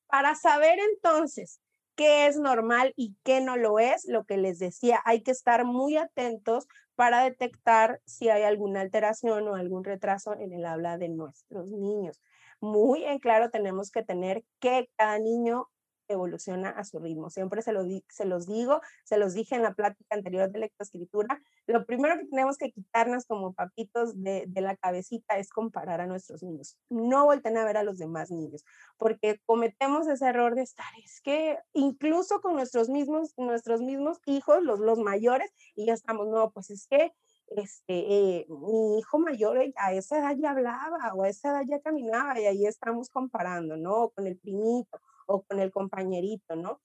Para 0.06 0.34
saber 0.34 0.78
entonces 0.78 1.60
qué 1.94 2.26
es 2.26 2.38
normal 2.38 2.92
y 2.96 3.16
qué 3.24 3.40
no 3.40 3.56
lo 3.56 3.78
es, 3.78 4.06
lo 4.06 4.24
que 4.24 4.36
les 4.36 4.58
decía, 4.58 5.02
hay 5.04 5.22
que 5.22 5.32
estar 5.32 5.64
muy 5.64 5.96
atentos 5.96 6.66
para 6.94 7.24
detectar 7.24 8.00
si 8.06 8.28
hay 8.28 8.42
alguna 8.42 8.80
alteración 8.80 9.46
o 9.48 9.54
algún 9.54 9.84
retraso 9.84 10.34
en 10.34 10.52
el 10.52 10.64
habla 10.64 10.96
de 10.96 11.08
nuestros 11.08 11.70
niños 11.70 12.18
muy 12.60 13.04
en 13.04 13.18
claro 13.18 13.50
tenemos 13.50 13.90
que 13.90 14.02
tener 14.02 14.44
que 14.60 14.90
cada 14.96 15.18
niño 15.18 15.68
evoluciona 16.08 16.70
a 16.70 16.84
su 16.84 16.98
ritmo. 16.98 17.30
Siempre 17.30 17.62
se, 17.62 17.72
lo 17.72 17.82
se 18.08 18.24
los 18.24 18.46
digo, 18.46 18.80
se 19.04 19.18
los 19.18 19.34
dije 19.34 19.54
en 19.54 19.62
la 19.62 19.74
plática 19.74 20.16
anterior 20.16 20.50
de 20.50 20.58
lectoescritura. 20.60 21.42
Lo 21.66 21.84
primero 21.84 22.18
que 22.18 22.26
tenemos 22.26 22.56
que 22.56 22.72
quitarnos 22.72 23.26
como 23.26 23.52
papitos 23.52 24.20
de, 24.22 24.44
de, 24.48 24.60
la 24.60 24.76
cabecita 24.76 25.38
es 25.38 25.50
comparar 25.50 26.00
a 26.00 26.06
nuestros 26.06 26.42
niños. 26.42 26.76
No 26.88 27.26
volten 27.26 27.56
a 27.58 27.64
ver 27.64 27.76
a 27.76 27.82
los 27.82 27.98
demás 27.98 28.30
niños, 28.30 28.64
porque 28.96 29.40
cometemos 29.44 30.08
ese 30.08 30.26
error 30.26 30.54
de 30.54 30.62
estar, 30.62 30.86
es 31.04 31.20
que 31.20 31.58
incluso 31.74 32.40
con 32.40 32.54
nuestros 32.54 32.88
mismos, 32.88 33.34
nuestros 33.36 33.82
mismos 33.82 34.18
hijos, 34.26 34.62
los, 34.62 34.80
los 34.80 34.98
mayores, 34.98 35.50
y 35.74 35.86
ya 35.86 35.92
estamos, 35.92 36.26
no, 36.28 36.50
pues 36.50 36.70
es 36.70 36.86
que 36.86 37.12
este, 37.56 38.38
eh, 38.38 38.46
mi 38.48 38.98
hijo 38.98 39.18
mayor 39.18 39.58
eh, 39.58 39.72
a 39.76 39.92
esa 39.92 40.18
edad 40.18 40.36
ya 40.38 40.50
hablaba 40.50 41.14
o 41.14 41.22
a 41.22 41.28
esa 41.28 41.50
edad 41.50 41.62
ya 41.68 41.80
caminaba 41.80 42.38
y 42.40 42.46
ahí 42.46 42.66
estamos 42.66 43.10
comparando, 43.10 43.76
¿no? 43.76 44.10
Con 44.10 44.26
el 44.26 44.38
primito 44.38 45.00
o 45.26 45.42
con 45.42 45.60
el 45.60 45.70
compañerito, 45.70 46.56
¿no? 46.56 46.80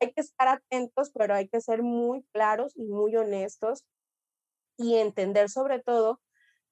Hay 0.00 0.12
que 0.12 0.20
estar 0.20 0.48
atentos, 0.48 1.10
pero 1.12 1.34
hay 1.34 1.48
que 1.48 1.60
ser 1.60 1.82
muy 1.82 2.22
claros 2.32 2.72
y 2.76 2.86
muy 2.86 3.16
honestos 3.16 3.84
y 4.76 4.96
entender 4.96 5.48
sobre 5.50 5.80
todo 5.80 6.20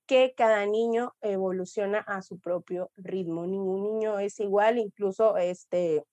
que 0.06 0.34
cada 0.36 0.64
niño 0.66 1.14
evoluciona 1.20 1.98
a 1.98 2.22
su 2.22 2.38
propio 2.38 2.90
ritmo. 2.96 3.46
Ningún 3.46 3.82
niño 3.82 4.18
es 4.20 4.38
igual, 4.38 4.78
incluso 4.78 5.36
este, 5.36 6.04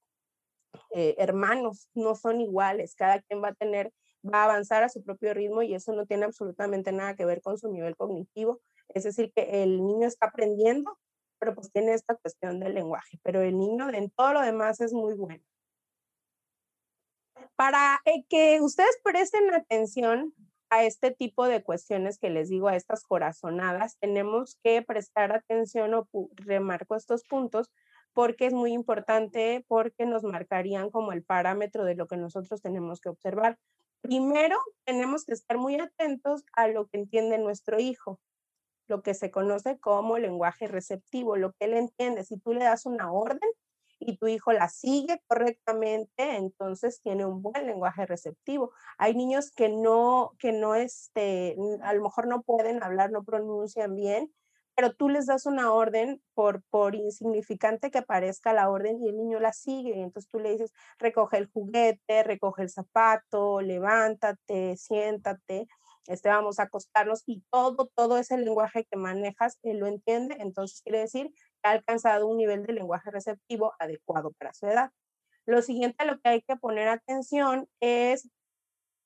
eh, 0.91 1.15
hermanos, 1.17 1.89
no 1.93 2.15
son 2.15 2.41
iguales, 2.41 2.95
cada 2.95 3.21
quien 3.21 3.43
va 3.43 3.49
a 3.49 3.53
tener, 3.53 3.91
va 4.24 4.42
a 4.42 4.44
avanzar 4.46 4.84
a 4.84 4.89
su 4.89 5.03
propio 5.03 5.34
ritmo 5.34 5.62
y 5.63 5.74
eso 5.74 5.94
no 5.94 6.06
tiene 6.06 6.25
absolutamente 6.25 6.92
nada 6.92 7.15
que 7.15 7.25
ver 7.25 7.42
con 7.42 7.58
su 7.58 7.72
nivel 7.72 7.96
cognitivo. 7.96 8.62
Es 8.89 9.03
decir, 9.03 9.32
que 9.34 9.63
el 9.63 9.86
niño 9.86 10.08
está 10.08 10.27
aprendiendo, 10.27 10.98
pero 11.39 11.56
pues 11.56 11.72
tiene 11.72 11.94
esta 11.94 12.15
cuestión 12.15 12.60
del 12.60 12.75
lenguaje, 12.75 13.20
pero 13.24 13.42
el 13.42 13.58
niño 13.58 13.89
en 13.89 14.10
todo 14.12 14.34
lo 14.34 14.42
demás 14.42 14.82
es 14.82 14.94
muy 14.94 15.13
bueno. 15.15 15.44
Para 17.56 18.01
eh, 18.06 18.24
que 18.30 18.62
ustedes 18.62 18.98
presten 19.03 19.53
atención 19.53 20.34
a 20.70 20.84
este 20.84 21.12
tipo 21.12 21.48
de 21.48 21.63
cuestiones 21.63 22.18
que 22.18 22.30
les 22.30 22.50
digo, 22.50 22.68
a 22.68 22.75
estas 22.75 23.03
corazonadas, 23.03 23.98
tenemos 24.00 24.58
que 24.63 24.82
prestar 24.82 25.32
atención 25.32 25.94
o 25.94 26.08
remarco 26.36 26.96
estos 26.96 27.24
puntos 27.24 27.70
porque 28.13 28.46
es 28.46 28.53
muy 28.53 28.74
importante, 28.74 29.65
porque 29.68 30.06
nos 30.06 30.24
marcarían 30.24 30.89
como 30.89 31.12
el 31.12 31.24
parámetro 31.24 31.84
de 31.84 31.96
lo 31.96 32.08
que 32.08 32.18
nosotros 32.18 32.62
tenemos 32.62 33.01
que 33.01 33.10
observar. 33.10 33.58
Primero, 34.03 34.60
tenemos 34.83 35.24
que 35.24 35.33
estar 35.33 35.57
muy 35.57 35.79
atentos 35.79 36.43
a 36.51 36.67
lo 36.67 36.88
que 36.88 36.98
entiende 36.98 37.38
nuestro 37.38 37.79
hijo, 37.79 38.19
lo 38.89 39.01
que 39.01 39.13
se 39.13 39.31
conoce 39.31 39.79
como 39.79 40.17
lenguaje 40.17 40.67
receptivo, 40.67 41.38
lo 41.38 41.53
que 41.53 41.65
él 41.65 41.74
entiende. 41.74 42.25
Si 42.25 42.38
tú 42.38 42.53
le 42.53 42.65
das 42.65 42.86
una 42.86 43.13
orden, 43.13 43.50
y 44.05 44.17
tu 44.17 44.27
hijo 44.27 44.51
la 44.51 44.67
sigue 44.69 45.22
correctamente, 45.27 46.36
entonces 46.36 47.01
tiene 47.01 47.25
un 47.25 47.41
buen 47.41 47.65
lenguaje 47.65 48.05
receptivo. 48.05 48.72
Hay 48.98 49.15
niños 49.15 49.51
que 49.51 49.69
no, 49.69 50.33
que 50.39 50.51
no, 50.51 50.75
este, 50.75 51.55
a 51.81 51.93
lo 51.93 52.03
mejor 52.03 52.27
no 52.27 52.41
pueden 52.41 52.83
hablar, 52.83 53.12
no 53.12 53.24
pronuncian 53.24 53.95
bien, 53.95 54.33
pero 54.75 54.94
tú 54.94 55.10
les 55.10 55.25
das 55.27 55.46
una 55.46 55.72
orden 55.72 56.22
por, 56.34 56.63
por 56.70 56.96
insignificante 56.96 57.92
que 57.92 58.01
parezca 58.01 58.53
la 58.53 58.70
orden 58.70 59.03
y 59.03 59.10
el 59.10 59.18
niño 59.18 59.39
la 59.39 59.53
sigue. 59.53 60.01
Entonces 60.01 60.30
tú 60.30 60.39
le 60.39 60.51
dices, 60.51 60.74
recoge 60.98 61.38
el 61.38 61.48
juguete, 61.48 62.24
recoge 62.24 62.63
el 62.63 62.70
zapato, 62.70 63.62
levántate, 63.62 64.75
siéntate 64.77 65.68
este, 66.08 66.30
vamos 66.30 66.60
a 66.60 66.63
acostarnos 66.63 67.24
y 67.25 67.44
todo, 67.50 67.89
todo 67.96 68.18
ese 68.18 68.38
lenguaje 68.38 68.86
que 68.86 68.98
manejas, 68.98 69.58
él 69.63 69.77
lo 69.77 69.88
entiende, 69.88 70.36
entonces 70.39 70.82
quiere 70.82 71.00
decir 71.00 71.34
que 71.34 71.70
ha 71.70 71.72
alcanzado 71.72 72.27
un 72.27 72.38
nivel 72.38 72.65
de 72.65 72.74
lenguaje 72.74 73.10
receptivo 73.12 73.74
adecuado 73.80 74.32
para 74.34 74.53
su 74.53 74.68
edad. 74.68 74.92
Lo 75.46 75.62
siguiente 75.62 76.03
a 76.03 76.06
lo 76.06 76.20
que 76.20 76.30
hay 76.30 76.42
que 76.42 76.56
poner 76.56 76.88
atención 76.89 77.68
es 77.80 78.30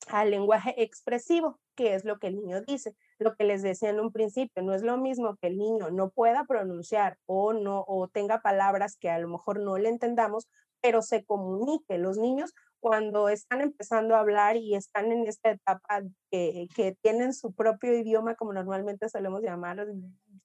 al 0.08 0.32
lenguaje 0.32 0.82
expresivo, 0.82 1.60
que 1.76 1.94
es 1.94 2.04
lo 2.04 2.18
que 2.20 2.28
el 2.28 2.38
niño 2.38 2.62
dice. 2.62 2.96
Lo 3.20 3.36
que 3.36 3.44
les 3.44 3.62
decía 3.62 3.90
en 3.90 4.00
un 4.00 4.12
principio, 4.12 4.62
no 4.64 4.74
es 4.74 4.84
lo 4.84 4.98
mismo 4.98 5.38
que 5.38 5.48
el 5.48 5.58
niño 5.58 5.90
no 5.90 6.10
pueda 6.10 6.46
pronunciar 6.46 7.18
o 7.26 7.54
no 7.54 7.84
o 7.88 8.08
tenga 8.08 8.42
palabras 8.42 8.98
que 8.98 9.10
a 9.10 9.20
lo 9.20 9.28
mejor 9.28 9.60
no 9.60 9.78
le 9.78 9.90
entendamos, 9.90 10.48
pero 10.82 11.02
se 11.02 11.26
comunique. 11.26 11.98
Los 11.98 12.18
niños 12.18 12.54
cuando 12.80 13.30
están 13.30 13.62
empezando 13.62 14.16
a 14.16 14.20
hablar 14.20 14.56
y 14.56 14.76
están 14.76 15.12
en 15.12 15.28
esta 15.28 15.52
etapa 15.52 16.04
que, 16.30 16.68
que 16.76 16.96
tienen 17.02 17.34
su 17.34 17.54
propio 17.54 17.94
idioma, 17.98 18.36
como 18.36 18.54
normalmente 18.54 19.10
solemos 19.10 19.42
llamarlo, 19.42 19.86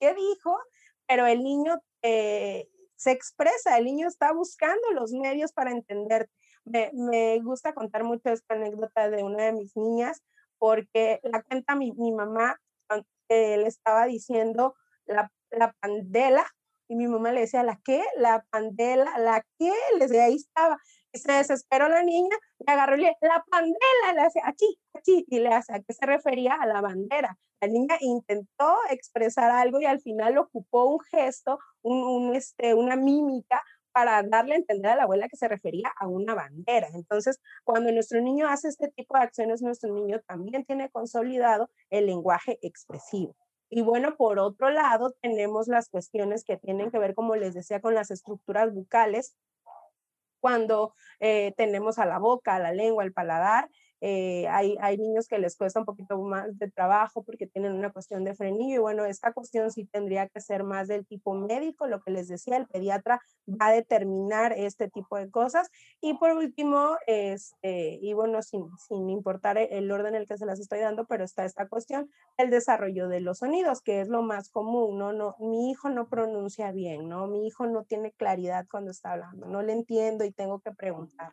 ¿qué 0.00 0.14
dijo? 0.14 0.58
Pero 1.06 1.26
el 1.26 1.42
niño 1.42 1.80
eh, 2.02 2.68
se 2.96 3.10
expresa, 3.10 3.76
el 3.76 3.84
niño 3.84 4.08
está 4.08 4.32
buscando 4.32 4.90
los 4.92 5.12
medios 5.12 5.52
para 5.52 5.72
entender. 5.72 6.28
Me, 6.64 6.90
me, 6.94 7.40
gusta 7.40 7.74
contar 7.74 8.04
mucho 8.04 8.30
esta 8.30 8.54
anécdota 8.54 9.10
de 9.10 9.22
una 9.24 9.44
de 9.44 9.52
mis 9.52 9.76
niñas, 9.76 10.22
porque 10.62 11.18
la 11.24 11.42
cuenta 11.42 11.74
mi, 11.74 11.90
mi 11.90 12.12
mamá, 12.12 12.56
eh, 13.28 13.56
le 13.56 13.66
estaba 13.66 14.06
diciendo 14.06 14.76
la, 15.06 15.28
la 15.50 15.72
pandela, 15.80 16.46
y 16.86 16.94
mi 16.94 17.08
mamá 17.08 17.32
le 17.32 17.40
decía, 17.40 17.64
¿la 17.64 17.80
qué? 17.84 18.04
La 18.16 18.46
pandela, 18.48 19.18
¿la 19.18 19.44
qué? 19.58 19.72
Le 19.98 20.06
decía, 20.06 20.26
ahí 20.26 20.36
estaba 20.36 20.78
se 21.18 21.32
desesperó 21.32 21.88
la 21.88 22.04
niña, 22.04 22.36
le 22.60 22.72
agarró 22.72 22.96
y 22.96 23.00
le 23.00 23.16
la 23.20 23.44
bandera, 23.50 24.14
le 24.14 24.20
hace 24.20 24.40
aquí, 24.44 24.78
aquí, 24.94 25.24
y 25.28 25.40
le 25.40 25.48
hace, 25.48 25.74
¿a 25.74 25.80
qué 25.80 25.92
se 25.92 26.06
refería? 26.06 26.54
A 26.54 26.66
la 26.66 26.80
bandera. 26.80 27.36
La 27.60 27.68
niña 27.68 27.96
intentó 28.00 28.76
expresar 28.90 29.50
algo 29.50 29.80
y 29.80 29.86
al 29.86 30.00
final 30.00 30.38
ocupó 30.38 30.84
un 30.84 31.00
gesto, 31.00 31.58
un, 31.82 32.34
este, 32.34 32.74
una 32.74 32.96
mímica 32.96 33.62
para 33.92 34.22
darle 34.22 34.54
a 34.54 34.58
entender 34.58 34.90
a 34.90 34.96
la 34.96 35.02
abuela 35.04 35.28
que 35.28 35.36
se 35.36 35.48
refería 35.48 35.92
a 35.98 36.08
una 36.08 36.34
bandera. 36.34 36.88
Entonces, 36.94 37.40
cuando 37.64 37.92
nuestro 37.92 38.20
niño 38.20 38.48
hace 38.48 38.68
este 38.68 38.88
tipo 38.88 39.16
de 39.16 39.24
acciones, 39.24 39.62
nuestro 39.62 39.92
niño 39.94 40.20
también 40.26 40.64
tiene 40.64 40.90
consolidado 40.90 41.70
el 41.90 42.06
lenguaje 42.06 42.58
expresivo. 42.62 43.36
Y 43.68 43.82
bueno, 43.82 44.16
por 44.16 44.38
otro 44.38 44.70
lado, 44.70 45.14
tenemos 45.22 45.66
las 45.66 45.88
cuestiones 45.88 46.44
que 46.44 46.58
tienen 46.58 46.90
que 46.90 46.98
ver, 46.98 47.14
como 47.14 47.36
les 47.36 47.54
decía, 47.54 47.80
con 47.80 47.94
las 47.94 48.10
estructuras 48.10 48.72
bucales, 48.74 49.34
cuando 50.40 50.94
eh, 51.20 51.54
tenemos 51.56 51.98
a 51.98 52.04
la 52.04 52.18
boca, 52.18 52.56
a 52.56 52.58
la 52.58 52.72
lengua, 52.72 53.04
al 53.04 53.12
paladar, 53.12 53.70
eh, 54.04 54.48
hay, 54.48 54.76
hay, 54.80 54.98
niños 54.98 55.28
que 55.28 55.38
les 55.38 55.56
cuesta 55.56 55.78
un 55.78 55.86
poquito 55.86 56.20
más 56.20 56.58
de 56.58 56.68
trabajo 56.68 57.22
porque 57.22 57.46
tienen 57.46 57.72
una 57.72 57.92
cuestión 57.92 58.24
de 58.24 58.34
frenillo 58.34 58.74
y 58.74 58.78
bueno, 58.78 59.04
esta 59.04 59.32
cuestión 59.32 59.70
sí 59.70 59.84
tendría 59.84 60.28
que 60.28 60.40
ser 60.40 60.64
más 60.64 60.88
del 60.88 61.06
tipo 61.06 61.34
médico, 61.34 61.86
lo 61.86 62.02
que 62.02 62.10
les 62.10 62.26
decía, 62.26 62.56
el 62.56 62.66
pediatra 62.66 63.20
va 63.48 63.68
a 63.68 63.72
determinar 63.72 64.54
este 64.56 64.90
tipo 64.90 65.16
de 65.16 65.30
cosas 65.30 65.70
y 66.00 66.14
por 66.14 66.32
último, 66.32 66.96
este, 67.06 68.00
y 68.02 68.12
bueno, 68.12 68.42
sin, 68.42 68.76
sin 68.76 69.08
importar 69.08 69.56
el 69.56 69.88
orden 69.92 70.16
en 70.16 70.22
el 70.22 70.26
que 70.26 70.36
se 70.36 70.46
las 70.46 70.58
estoy 70.58 70.80
dando, 70.80 71.06
pero 71.06 71.22
está 71.22 71.44
esta 71.44 71.68
cuestión, 71.68 72.10
el 72.38 72.50
desarrollo 72.50 73.06
de 73.06 73.20
los 73.20 73.38
sonidos, 73.38 73.82
que 73.82 74.00
es 74.00 74.08
lo 74.08 74.22
más 74.22 74.48
común, 74.50 74.98
¿no? 74.98 75.12
no 75.12 75.36
mi 75.38 75.70
hijo 75.70 75.90
no 75.90 76.08
pronuncia 76.08 76.72
bien, 76.72 77.08
¿no? 77.08 77.28
Mi 77.28 77.46
hijo 77.46 77.66
no 77.66 77.84
tiene 77.84 78.10
claridad 78.10 78.66
cuando 78.68 78.90
está 78.90 79.12
hablando, 79.12 79.46
no 79.46 79.62
le 79.62 79.74
entiendo 79.74 80.24
y 80.24 80.32
tengo 80.32 80.58
que 80.58 80.72
preguntar. 80.72 81.32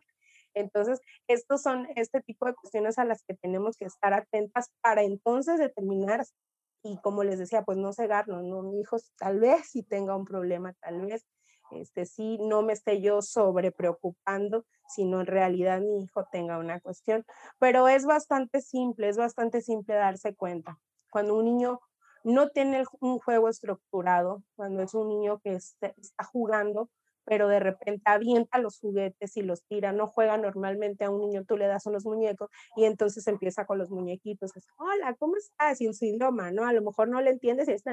Entonces, 0.54 1.00
estos 1.28 1.62
son 1.62 1.88
este 1.96 2.20
tipo 2.22 2.46
de 2.46 2.54
cuestiones 2.54 2.98
a 2.98 3.04
las 3.04 3.22
que 3.24 3.34
tenemos 3.34 3.76
que 3.76 3.86
estar 3.86 4.12
atentas 4.14 4.70
para 4.80 5.02
entonces 5.02 5.58
determinar 5.58 6.24
y 6.82 6.98
como 6.98 7.24
les 7.24 7.38
decía, 7.38 7.62
pues 7.62 7.78
no 7.78 7.92
cegarnos, 7.92 8.42
no, 8.42 8.62
mi 8.62 8.80
hijo 8.80 8.96
tal 9.18 9.38
vez 9.40 9.68
si 9.68 9.82
tenga 9.82 10.16
un 10.16 10.24
problema, 10.24 10.72
tal 10.80 11.02
vez 11.02 11.26
este 11.70 12.06
sí 12.06 12.38
no 12.40 12.62
me 12.62 12.72
esté 12.72 13.00
yo 13.00 13.22
sobre 13.22 13.70
preocupando, 13.70 14.64
sino 14.88 15.20
en 15.20 15.26
realidad 15.26 15.80
mi 15.80 16.02
hijo 16.02 16.26
tenga 16.32 16.58
una 16.58 16.80
cuestión, 16.80 17.24
pero 17.58 17.88
es 17.88 18.06
bastante 18.06 18.60
simple, 18.60 19.08
es 19.08 19.16
bastante 19.16 19.60
simple 19.60 19.94
darse 19.94 20.34
cuenta. 20.34 20.78
Cuando 21.10 21.36
un 21.36 21.44
niño 21.44 21.80
no 22.24 22.50
tiene 22.50 22.84
un 23.00 23.18
juego 23.18 23.48
estructurado, 23.48 24.42
cuando 24.56 24.82
es 24.82 24.94
un 24.94 25.08
niño 25.08 25.38
que 25.40 25.54
está 25.54 26.24
jugando, 26.32 26.90
pero 27.30 27.46
de 27.46 27.60
repente 27.60 28.02
avienta 28.06 28.58
los 28.58 28.80
juguetes 28.80 29.36
y 29.36 29.42
los 29.42 29.64
tira, 29.66 29.92
no 29.92 30.08
juega 30.08 30.36
normalmente 30.36 31.04
a 31.04 31.10
un 31.10 31.20
niño, 31.20 31.44
tú 31.44 31.56
le 31.56 31.68
das 31.68 31.86
unos 31.86 32.04
muñecos 32.04 32.50
y 32.74 32.86
entonces 32.86 33.24
empieza 33.28 33.66
con 33.66 33.78
los 33.78 33.88
muñequitos, 33.88 34.50
hola, 34.78 35.14
¿cómo 35.16 35.36
estás? 35.36 35.80
Y 35.80 35.86
en 35.86 35.94
su 35.94 36.06
idioma, 36.06 36.50
¿no? 36.50 36.66
A 36.66 36.72
lo 36.72 36.82
mejor 36.82 37.08
no 37.08 37.20
le 37.20 37.30
entiendes 37.30 37.68
y 37.68 37.72
está, 37.72 37.92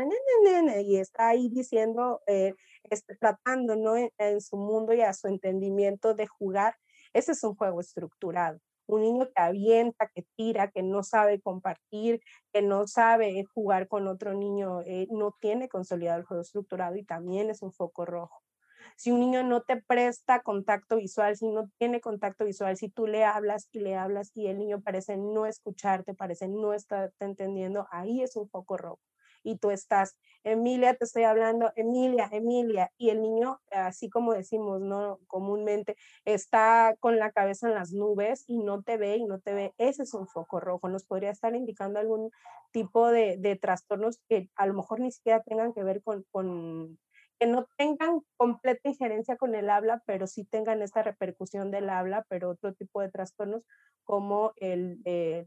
y 0.82 0.98
está 0.98 1.28
ahí 1.30 1.50
diciendo, 1.50 2.20
eh, 2.26 2.56
está 2.90 3.14
tratando, 3.20 3.76
¿no? 3.76 3.96
En, 3.96 4.10
en 4.18 4.42
su 4.42 4.58
mundo 4.58 4.92
y 4.96 5.02
a 5.02 5.14
su 5.14 5.28
entendimiento 5.28 6.16
de 6.16 6.26
jugar. 6.26 6.74
Ese 7.14 7.34
es 7.34 7.44
un 7.44 7.54
juego 7.54 7.80
estructurado 7.80 8.58
un 8.88 9.02
niño 9.02 9.26
que 9.26 9.42
avienta, 9.42 10.10
que 10.16 10.26
tira, 10.38 10.72
que 10.72 10.82
no 10.82 11.04
sabe 11.04 11.42
compartir, 11.42 12.22
que 12.54 12.62
no 12.62 12.88
sabe 12.88 13.44
jugar 13.54 13.90
con 13.90 14.08
otro 14.08 14.34
niño, 14.34 14.82
eh, 14.86 15.08
no 15.12 15.36
tiene 15.42 15.68
consolidado 15.68 16.20
el 16.20 16.26
juego 16.26 16.42
estructurado 16.42 16.96
y 16.96 17.04
también 17.04 17.50
es 17.50 17.62
un 17.62 17.74
foco 17.74 18.06
rojo. 18.06 18.47
Si 18.96 19.12
un 19.12 19.20
niño 19.20 19.44
no 19.44 19.62
te 19.62 19.82
presta 19.82 20.42
contacto 20.42 20.98
visual, 20.98 21.36
si 21.36 21.48
no 21.48 21.70
tiene 21.78 22.02
contacto 22.02 22.46
visual, 22.46 22.78
si 22.78 22.90
tú 22.90 23.08
le 23.08 23.26
hablas 23.26 23.70
y 23.72 23.80
le 23.80 23.96
hablas 23.96 24.32
y 24.36 24.48
el 24.48 24.58
niño 24.58 24.82
parece 24.82 25.18
no 25.18 25.46
escucharte, 25.46 26.14
parece 26.14 26.48
no 26.48 26.74
estar 26.74 27.12
entendiendo, 27.20 27.88
ahí 27.92 28.22
es 28.22 28.36
un 28.36 28.50
foco 28.50 28.78
rojo. 28.78 29.02
Y 29.44 29.58
tú 29.58 29.72
estás, 29.72 30.18
Emilia, 30.44 30.96
te 30.96 31.06
estoy 31.06 31.24
hablando, 31.24 31.72
Emilia, 31.76 32.28
Emilia, 32.32 32.92
y 32.98 33.12
el 33.12 33.22
niño, 33.22 33.62
así 33.72 34.10
como 34.10 34.34
decimos, 34.34 34.82
¿no? 34.82 35.20
Comúnmente, 35.28 35.96
está 36.26 36.96
con 37.00 37.18
la 37.18 37.32
cabeza 37.32 37.68
en 37.68 37.76
las 37.76 37.94
nubes 37.94 38.44
y 38.48 38.58
no 38.58 38.82
te 38.84 38.98
ve 38.98 39.18
y 39.18 39.26
no 39.26 39.40
te 39.40 39.54
ve, 39.54 39.74
ese 39.78 40.04
es 40.04 40.14
un 40.14 40.28
foco 40.28 40.60
rojo. 40.60 40.90
Nos 40.90 41.06
podría 41.06 41.30
estar 41.30 41.56
indicando 41.56 42.00
algún 42.00 42.32
tipo 42.72 43.10
de, 43.10 43.38
de 43.38 43.56
trastornos 43.56 44.20
que 44.28 44.50
a 44.56 44.66
lo 44.66 44.74
mejor 44.74 45.00
ni 45.00 45.12
siquiera 45.12 45.42
tengan 45.44 45.72
que 45.74 45.84
ver 45.84 46.02
con 46.04 46.98
que 47.40 47.48
no 47.48 47.68
tengan 47.78 48.22
completa 48.36 48.90
injerencia 48.90 49.38
con 49.38 49.56
el 49.56 49.70
habla, 49.70 50.02
pero 50.06 50.28
sí 50.28 50.44
tengan 50.46 50.82
esta 50.82 51.04
repercusión 51.04 51.72
del 51.72 51.90
habla, 51.90 52.26
pero 52.30 52.50
otro 52.50 52.74
tipo 52.74 53.02
de 53.02 53.10
trastornos 53.10 53.64
como 54.04 54.54
el, 54.58 55.02
eh, 55.06 55.46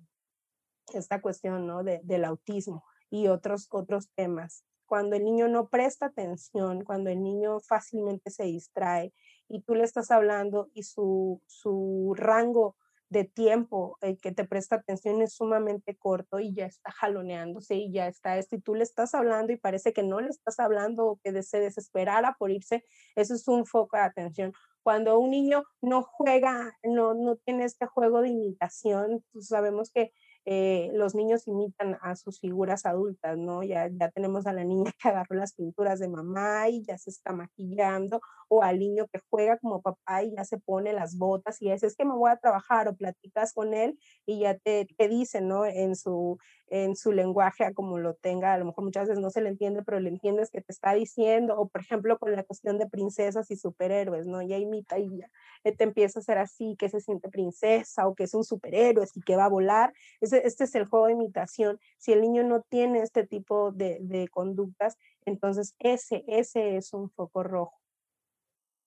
esta 0.94 1.20
cuestión 1.20 1.66
¿no? 1.66 1.82
de, 1.82 2.00
del 2.04 2.24
autismo 2.24 2.84
y 3.10 3.28
otros, 3.28 3.68
otros 3.70 4.10
temas. 4.14 4.64
Cuando 4.86 5.16
el 5.16 5.24
niño 5.24 5.48
no 5.48 5.68
presta 5.68 6.06
atención, 6.06 6.84
cuando 6.84 7.10
el 7.10 7.22
niño 7.22 7.60
fácilmente 7.60 8.30
se 8.30 8.44
distrae 8.44 9.12
y 9.48 9.62
tú 9.62 9.74
le 9.74 9.84
estás 9.84 10.10
hablando 10.10 10.68
y 10.74 10.82
su, 10.82 11.40
su 11.46 12.12
rango 12.16 12.76
de 13.10 13.24
tiempo 13.24 13.98
eh, 14.00 14.16
que 14.16 14.32
te 14.32 14.44
presta 14.44 14.76
atención 14.76 15.20
es 15.20 15.34
sumamente 15.34 15.96
corto 15.96 16.38
y 16.38 16.54
ya 16.54 16.66
está 16.66 16.92
jaloneándose 16.92 17.74
y 17.74 17.92
ya 17.92 18.06
está 18.06 18.38
esto 18.38 18.56
y 18.56 18.60
tú 18.60 18.74
le 18.74 18.84
estás 18.84 19.14
hablando 19.14 19.52
y 19.52 19.56
parece 19.56 19.92
que 19.92 20.04
no 20.04 20.20
le 20.20 20.28
estás 20.28 20.60
hablando 20.60 21.06
o 21.06 21.20
que 21.22 21.42
se 21.42 21.58
desesperara 21.58 22.36
por 22.38 22.50
irse, 22.52 22.84
eso 23.16 23.34
es 23.34 23.48
un 23.48 23.66
foco 23.66 23.96
de 23.96 24.04
atención. 24.04 24.52
Cuando 24.82 25.18
un 25.18 25.30
niño 25.30 25.64
no 25.82 26.02
juega, 26.02 26.72
no, 26.84 27.14
no 27.14 27.36
tiene 27.36 27.64
este 27.64 27.86
juego 27.86 28.22
de 28.22 28.30
imitación, 28.30 29.24
pues 29.32 29.48
sabemos 29.48 29.90
que 29.90 30.12
eh, 30.44 30.90
los 30.94 31.14
niños 31.14 31.46
imitan 31.46 31.98
a 32.02 32.16
sus 32.16 32.40
figuras 32.40 32.86
adultas, 32.86 33.36
¿no? 33.38 33.62
Ya, 33.62 33.88
ya 33.88 34.10
tenemos 34.10 34.46
a 34.46 34.52
la 34.52 34.64
niña 34.64 34.92
que 35.02 35.08
agarró 35.08 35.36
las 35.36 35.54
pinturas 35.54 36.00
de 36.00 36.08
mamá 36.08 36.68
y 36.68 36.82
ya 36.84 36.98
se 36.98 37.10
está 37.10 37.32
maquillando, 37.32 38.20
o 38.48 38.62
al 38.62 38.78
niño 38.78 39.06
que 39.12 39.20
juega 39.30 39.58
como 39.58 39.82
papá 39.82 40.22
y 40.22 40.34
ya 40.34 40.44
se 40.44 40.58
pone 40.58 40.92
las 40.92 41.16
botas 41.16 41.60
y 41.62 41.70
es, 41.70 41.82
es 41.82 41.96
que 41.96 42.04
me 42.04 42.14
voy 42.14 42.30
a 42.30 42.36
trabajar 42.36 42.88
o 42.88 42.96
platicas 42.96 43.52
con 43.52 43.74
él 43.74 43.98
y 44.26 44.40
ya 44.40 44.56
te, 44.58 44.86
te 44.96 45.08
dice, 45.08 45.40
¿no? 45.40 45.66
En 45.66 45.94
su, 45.96 46.38
en 46.70 46.94
su 46.96 47.12
lenguaje, 47.12 47.74
como 47.74 47.98
lo 47.98 48.14
tenga, 48.14 48.54
a 48.54 48.58
lo 48.58 48.64
mejor 48.64 48.84
muchas 48.84 49.08
veces 49.08 49.20
no 49.20 49.30
se 49.30 49.40
le 49.40 49.48
entiende, 49.48 49.82
pero 49.82 49.98
le 49.98 50.08
entiendes 50.08 50.50
que 50.50 50.60
te 50.60 50.72
está 50.72 50.94
diciendo, 50.94 51.58
o 51.58 51.68
por 51.68 51.80
ejemplo 51.80 52.18
con 52.18 52.32
la 52.32 52.44
cuestión 52.44 52.78
de 52.78 52.88
princesas 52.88 53.50
y 53.50 53.56
superhéroes, 53.56 54.26
¿no? 54.26 54.40
Ya 54.40 54.56
imita 54.56 54.98
y 54.98 55.18
ya 55.18 55.28
eh, 55.64 55.72
te 55.72 55.84
empieza 55.84 56.20
a 56.20 56.22
hacer 56.22 56.38
así, 56.38 56.76
que 56.78 56.88
se 56.88 57.00
siente 57.00 57.28
princesa 57.28 58.06
o 58.06 58.14
que 58.14 58.24
es 58.24 58.34
un 58.34 58.44
superhéroe 58.44 59.06
y 59.14 59.20
que 59.22 59.36
va 59.36 59.46
a 59.46 59.48
volar. 59.48 59.92
Este, 60.20 60.46
este 60.46 60.64
es 60.64 60.74
el 60.76 60.86
juego 60.86 61.06
de 61.06 61.12
imitación. 61.12 61.80
Si 61.98 62.12
el 62.12 62.20
niño 62.20 62.44
no 62.44 62.62
tiene 62.62 63.00
este 63.00 63.26
tipo 63.26 63.72
de, 63.72 63.98
de 64.00 64.28
conductas, 64.28 64.96
entonces 65.24 65.74
ese, 65.80 66.24
ese 66.28 66.76
es 66.76 66.92
un 66.92 67.10
foco 67.10 67.42
rojo. 67.42 67.80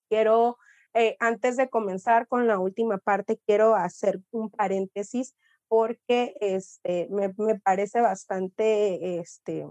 Quiero, 0.09 0.57
eh, 0.93 1.17
antes 1.19 1.57
de 1.57 1.69
comenzar 1.69 2.27
con 2.27 2.47
la 2.47 2.59
última 2.59 2.97
parte, 2.97 3.39
quiero 3.45 3.75
hacer 3.75 4.21
un 4.31 4.49
paréntesis 4.49 5.35
porque 5.73 6.35
este, 6.39 7.07
me, 7.09 7.33
me 7.35 7.59
parece 7.59 7.99
bastante, 7.99 9.17
este, 9.17 9.65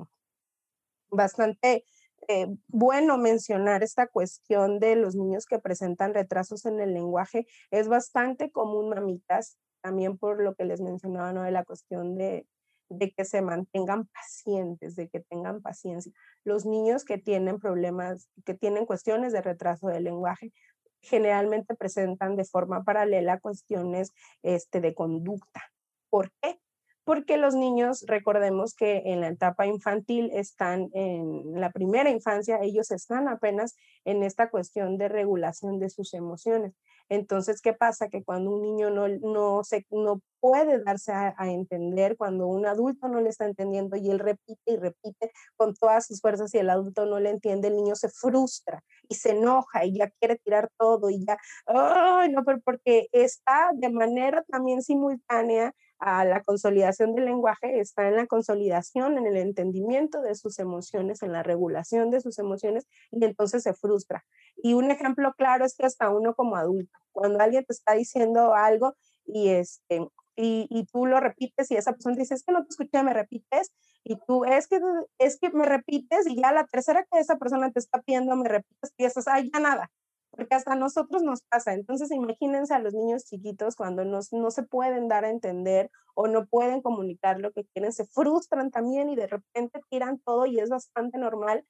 bastante 1.12 1.84
eh, 2.26 2.48
bueno 2.66 3.18
mencionar 3.18 3.84
esta 3.84 4.08
cuestión 4.08 4.80
de 4.80 4.96
los 4.96 5.14
niños 5.14 5.46
que 5.46 5.60
presentan 5.60 6.12
retrasos 6.12 6.66
en 6.66 6.80
el 6.80 6.92
lenguaje. 6.92 7.46
Es 7.70 7.86
bastante 7.86 8.50
común, 8.50 8.88
mamitas, 8.88 9.58
también 9.80 10.18
por 10.18 10.42
lo 10.42 10.56
que 10.56 10.64
les 10.64 10.80
mencionaba, 10.80 11.32
¿no? 11.32 11.44
De 11.44 11.52
la 11.52 11.62
cuestión 11.62 12.16
de, 12.16 12.48
de 12.88 13.12
que 13.12 13.24
se 13.24 13.40
mantengan 13.40 14.08
pacientes, 14.08 14.96
de 14.96 15.08
que 15.08 15.20
tengan 15.20 15.62
paciencia. 15.62 16.12
Los 16.42 16.66
niños 16.66 17.04
que 17.04 17.18
tienen 17.18 17.60
problemas, 17.60 18.28
que 18.44 18.54
tienen 18.54 18.86
cuestiones 18.86 19.32
de 19.32 19.40
retraso 19.40 19.86
del 19.86 20.02
lenguaje, 20.02 20.52
generalmente 21.00 21.76
presentan 21.76 22.34
de 22.34 22.44
forma 22.44 22.82
paralela 22.82 23.38
cuestiones 23.38 24.10
este, 24.42 24.80
de 24.80 24.96
conducta. 24.96 25.71
¿Por 26.12 26.30
qué? 26.42 26.60
porque 27.04 27.36
los 27.36 27.54
niños, 27.54 28.04
recordemos 28.06 28.74
que 28.74 29.02
en 29.06 29.20
la 29.20 29.28
etapa 29.28 29.66
infantil 29.66 30.30
están 30.32 30.88
en 30.94 31.60
la 31.60 31.70
primera 31.72 32.10
infancia, 32.10 32.60
ellos 32.62 32.90
están 32.92 33.28
apenas 33.28 33.74
en 34.04 34.22
esta 34.22 34.50
cuestión 34.50 34.98
de 34.98 35.08
regulación 35.08 35.80
de 35.80 35.90
sus 35.90 36.14
emociones. 36.14 36.74
Entonces, 37.08 37.60
¿qué 37.60 37.72
pasa? 37.72 38.08
Que 38.08 38.22
cuando 38.22 38.52
un 38.52 38.62
niño 38.62 38.90
no, 38.90 39.08
no, 39.08 39.64
se, 39.64 39.84
no 39.90 40.20
puede 40.38 40.82
darse 40.82 41.12
a, 41.12 41.34
entender, 41.50 42.16
cuando 42.16 42.46
un 42.46 42.66
adulto 42.66 43.08
no 43.08 43.20
le 43.20 43.28
está 43.28 43.46
entendiendo 43.46 43.96
y 43.96 44.08
él 44.10 44.20
repite 44.20 44.60
y 44.66 44.76
repite 44.76 45.32
con 45.56 45.74
todas 45.74 46.06
sus 46.06 46.20
fuerzas 46.20 46.54
y 46.54 46.58
el 46.58 46.70
adulto 46.70 47.04
no 47.04 47.18
le 47.18 47.30
entiende, 47.30 47.68
el 47.68 47.76
niño 47.76 47.96
se 47.96 48.08
frustra 48.08 48.82
y 49.08 49.16
se 49.16 49.30
enoja 49.30 49.84
y 49.84 49.98
ya 49.98 50.08
quiere 50.20 50.36
tirar 50.38 50.70
todo 50.78 51.10
y 51.10 51.24
ya, 51.26 51.36
¡ay, 51.66 52.30
no! 52.30 52.44
Pero 52.44 52.60
porque 52.64 53.08
está 53.12 53.70
de 53.74 53.90
manera 53.90 54.44
también 54.48 54.82
simultánea 54.82 55.74
a 56.02 56.24
la 56.24 56.42
consolidación 56.42 57.14
del 57.14 57.26
lenguaje 57.26 57.78
está 57.78 58.08
en 58.08 58.16
la 58.16 58.26
consolidación, 58.26 59.18
en 59.18 59.26
el 59.28 59.36
entendimiento 59.36 60.20
de 60.20 60.34
sus 60.34 60.58
emociones, 60.58 61.22
en 61.22 61.32
la 61.32 61.44
regulación 61.44 62.10
de 62.10 62.20
sus 62.20 62.40
emociones 62.40 62.88
y 63.12 63.24
entonces 63.24 63.62
se 63.62 63.72
frustra. 63.72 64.24
Y 64.56 64.74
un 64.74 64.90
ejemplo 64.90 65.32
claro 65.38 65.64
es 65.64 65.76
que 65.76 65.86
hasta 65.86 66.10
uno 66.10 66.34
como 66.34 66.56
adulto, 66.56 66.98
cuando 67.12 67.38
alguien 67.38 67.64
te 67.64 67.72
está 67.72 67.92
diciendo 67.92 68.52
algo 68.52 68.96
y, 69.24 69.50
este, 69.50 70.08
y, 70.34 70.86
tú 70.92 71.06
lo 71.06 71.20
repites 71.20 71.70
y 71.70 71.76
esa 71.76 71.92
persona 71.92 72.16
dice, 72.16 72.34
es 72.34 72.42
que 72.42 72.52
no 72.52 72.64
te 72.64 72.70
escuché, 72.70 73.00
me 73.04 73.14
repites, 73.14 73.70
y 74.02 74.16
tú, 74.26 74.44
es 74.44 74.66
que, 74.66 74.80
es 75.18 75.38
que 75.38 75.50
me 75.50 75.66
repites 75.66 76.26
y 76.26 76.34
ya 76.34 76.50
la 76.50 76.66
tercera 76.66 77.06
que 77.08 77.20
esa 77.20 77.36
persona 77.36 77.70
te 77.70 77.78
está 77.78 78.02
pidiendo, 78.02 78.34
me 78.34 78.48
repites, 78.48 78.92
y 78.96 79.04
estás, 79.04 79.28
ay, 79.28 79.50
ya 79.52 79.60
nada, 79.60 79.88
porque 80.32 80.54
hasta 80.54 80.74
nosotros 80.74 81.22
nos 81.22 81.42
pasa. 81.42 81.74
Entonces, 81.74 82.10
imagínense 82.10 82.74
a 82.74 82.78
los 82.78 82.94
niños 82.94 83.24
chiquitos 83.24 83.76
cuando 83.76 84.04
no 84.04 84.50
se 84.50 84.62
pueden 84.62 85.06
dar 85.06 85.24
a 85.24 85.30
entender 85.30 85.90
o 86.14 86.26
no 86.26 86.46
pueden 86.46 86.80
comunicar 86.80 87.38
lo 87.38 87.52
que 87.52 87.64
quieren, 87.66 87.92
se 87.92 88.06
frustran 88.06 88.70
también 88.70 89.10
y 89.10 89.16
de 89.16 89.26
repente 89.26 89.80
tiran 89.90 90.18
todo 90.18 90.46
y 90.46 90.58
es 90.58 90.70
bastante 90.70 91.18
normal 91.18 91.64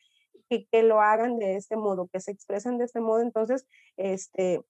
que, 0.48 0.66
que 0.70 0.82
lo 0.82 1.00
hagan 1.00 1.38
de 1.38 1.56
este 1.56 1.76
modo, 1.76 2.08
que 2.12 2.20
se 2.20 2.30
expresen 2.30 2.78
de 2.78 2.84
este 2.84 3.00
modo. 3.00 3.20
Entonces, 3.20 3.66
este, 3.96 4.64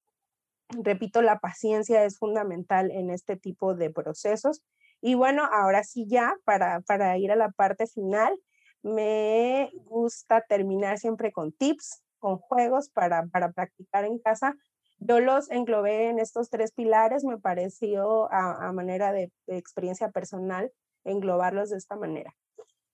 repito, 0.71 1.21
la 1.21 1.39
paciencia 1.39 2.05
es 2.05 2.19
fundamental 2.19 2.91
en 2.91 3.11
este 3.11 3.37
tipo 3.37 3.75
de 3.75 3.91
procesos. 3.91 4.63
Y 5.03 5.15
bueno, 5.15 5.45
ahora 5.53 5.85
sí 5.85 6.07
ya, 6.09 6.35
para, 6.45 6.81
para 6.81 7.19
ir 7.19 7.31
a 7.31 7.37
la 7.37 7.51
parte 7.51 7.87
final, 7.87 8.39
me 8.83 9.71
gusta 9.85 10.41
terminar 10.49 10.99
siempre 10.99 11.31
con 11.31 11.53
tips 11.53 12.03
con 12.23 12.39
juegos 12.39 12.89
para, 12.89 13.27
para 13.27 13.51
practicar 13.51 14.05
en 14.05 14.21
casa. 14.21 14.55
Yo 14.99 15.19
los 15.19 15.51
englobé 15.51 16.09
en 16.09 16.21
estos 16.21 16.51
tres 16.51 16.71
pilares, 16.71 17.25
me 17.25 17.37
pareció 17.37 18.33
a, 18.33 18.73
manera 18.73 19.11
de, 19.13 19.33
experiencia 19.49 20.11
personal 20.11 20.71
englobarlos 21.05 21.71
de 21.71 21.79
esta 21.79 21.97
manera. 21.97 22.33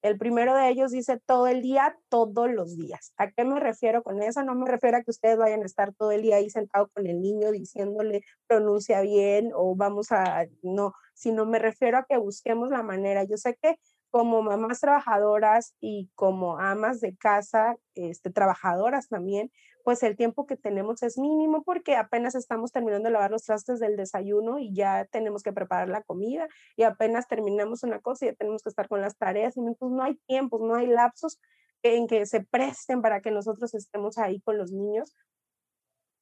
El 0.00 0.16
primero 0.16 0.54
de 0.54 0.70
ellos 0.70 0.92
dice 0.92 1.20
todo 1.26 1.46
el 1.46 1.60
día, 1.60 1.98
todos 2.08 2.50
los 2.50 2.78
días. 2.78 3.12
¿A 3.18 3.30
qué 3.30 3.44
me 3.44 3.60
refiero 3.60 4.02
con 4.02 4.22
eso? 4.22 4.42
No 4.42 4.54
me 4.54 4.70
refiero 4.70 4.96
a 4.96 5.02
que 5.02 5.10
ustedes 5.10 5.36
vayan 5.36 5.62
a 5.62 5.66
estar 5.66 5.92
todo 5.92 6.12
el 6.12 6.22
día 6.22 6.36
ahí 6.36 6.48
sentado 6.48 6.88
con 6.94 7.06
el 7.06 7.20
niño 7.20 7.50
diciéndole 7.50 8.22
pronuncia 8.46 9.02
bien 9.02 9.50
o 9.54 9.76
vamos 9.76 10.10
a, 10.10 10.46
no, 10.62 10.94
sino 11.12 11.44
me 11.44 11.58
refiero 11.58 11.98
a 11.98 12.06
que 12.08 12.16
busquemos 12.16 12.70
la 12.70 12.82
manera. 12.82 13.24
Yo 13.24 13.36
sé 13.36 13.58
que 13.60 13.76
como 14.10 14.42
mamás 14.42 14.80
trabajadoras 14.80 15.74
y 15.80 16.10
como 16.14 16.58
amas 16.58 17.00
de 17.00 17.16
casa, 17.16 17.76
este, 17.94 18.30
trabajadoras 18.30 19.08
también, 19.08 19.50
pues 19.84 20.02
el 20.02 20.16
tiempo 20.16 20.46
que 20.46 20.56
tenemos 20.56 21.02
es 21.02 21.18
mínimo 21.18 21.62
porque 21.62 21.96
apenas 21.96 22.34
estamos 22.34 22.72
terminando 22.72 23.08
de 23.08 23.12
lavar 23.12 23.30
los 23.30 23.44
trastes 23.44 23.80
del 23.80 23.96
desayuno 23.96 24.58
y 24.58 24.74
ya 24.74 25.06
tenemos 25.06 25.42
que 25.42 25.52
preparar 25.52 25.88
la 25.88 26.02
comida 26.02 26.46
y 26.76 26.82
apenas 26.82 27.26
terminamos 27.26 27.82
una 27.82 28.00
cosa 28.00 28.24
y 28.24 28.28
ya 28.28 28.34
tenemos 28.34 28.62
que 28.62 28.70
estar 28.70 28.88
con 28.88 29.00
las 29.00 29.16
tareas 29.16 29.56
y 29.56 29.60
entonces 29.60 29.96
no 29.96 30.02
hay 30.02 30.16
tiempos, 30.26 30.60
no 30.60 30.74
hay 30.74 30.86
lapsos 30.86 31.40
en 31.82 32.06
que 32.06 32.26
se 32.26 32.42
presten 32.44 33.02
para 33.02 33.20
que 33.20 33.30
nosotros 33.30 33.72
estemos 33.74 34.18
ahí 34.18 34.40
con 34.40 34.58
los 34.58 34.72
niños. 34.72 35.14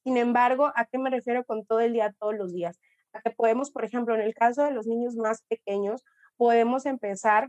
Sin 0.04 0.16
embargo, 0.16 0.70
¿a 0.76 0.84
qué 0.86 0.98
me 0.98 1.10
refiero 1.10 1.44
con 1.44 1.66
todo 1.66 1.80
el 1.80 1.92
día, 1.92 2.14
todos 2.18 2.36
los 2.36 2.52
días? 2.52 2.78
A 3.12 3.20
que 3.22 3.30
podemos, 3.30 3.70
por 3.70 3.84
ejemplo, 3.84 4.14
en 4.14 4.20
el 4.20 4.34
caso 4.34 4.62
de 4.62 4.70
los 4.70 4.86
niños 4.86 5.16
más 5.16 5.42
pequeños, 5.48 6.04
podemos 6.36 6.86
empezar 6.86 7.48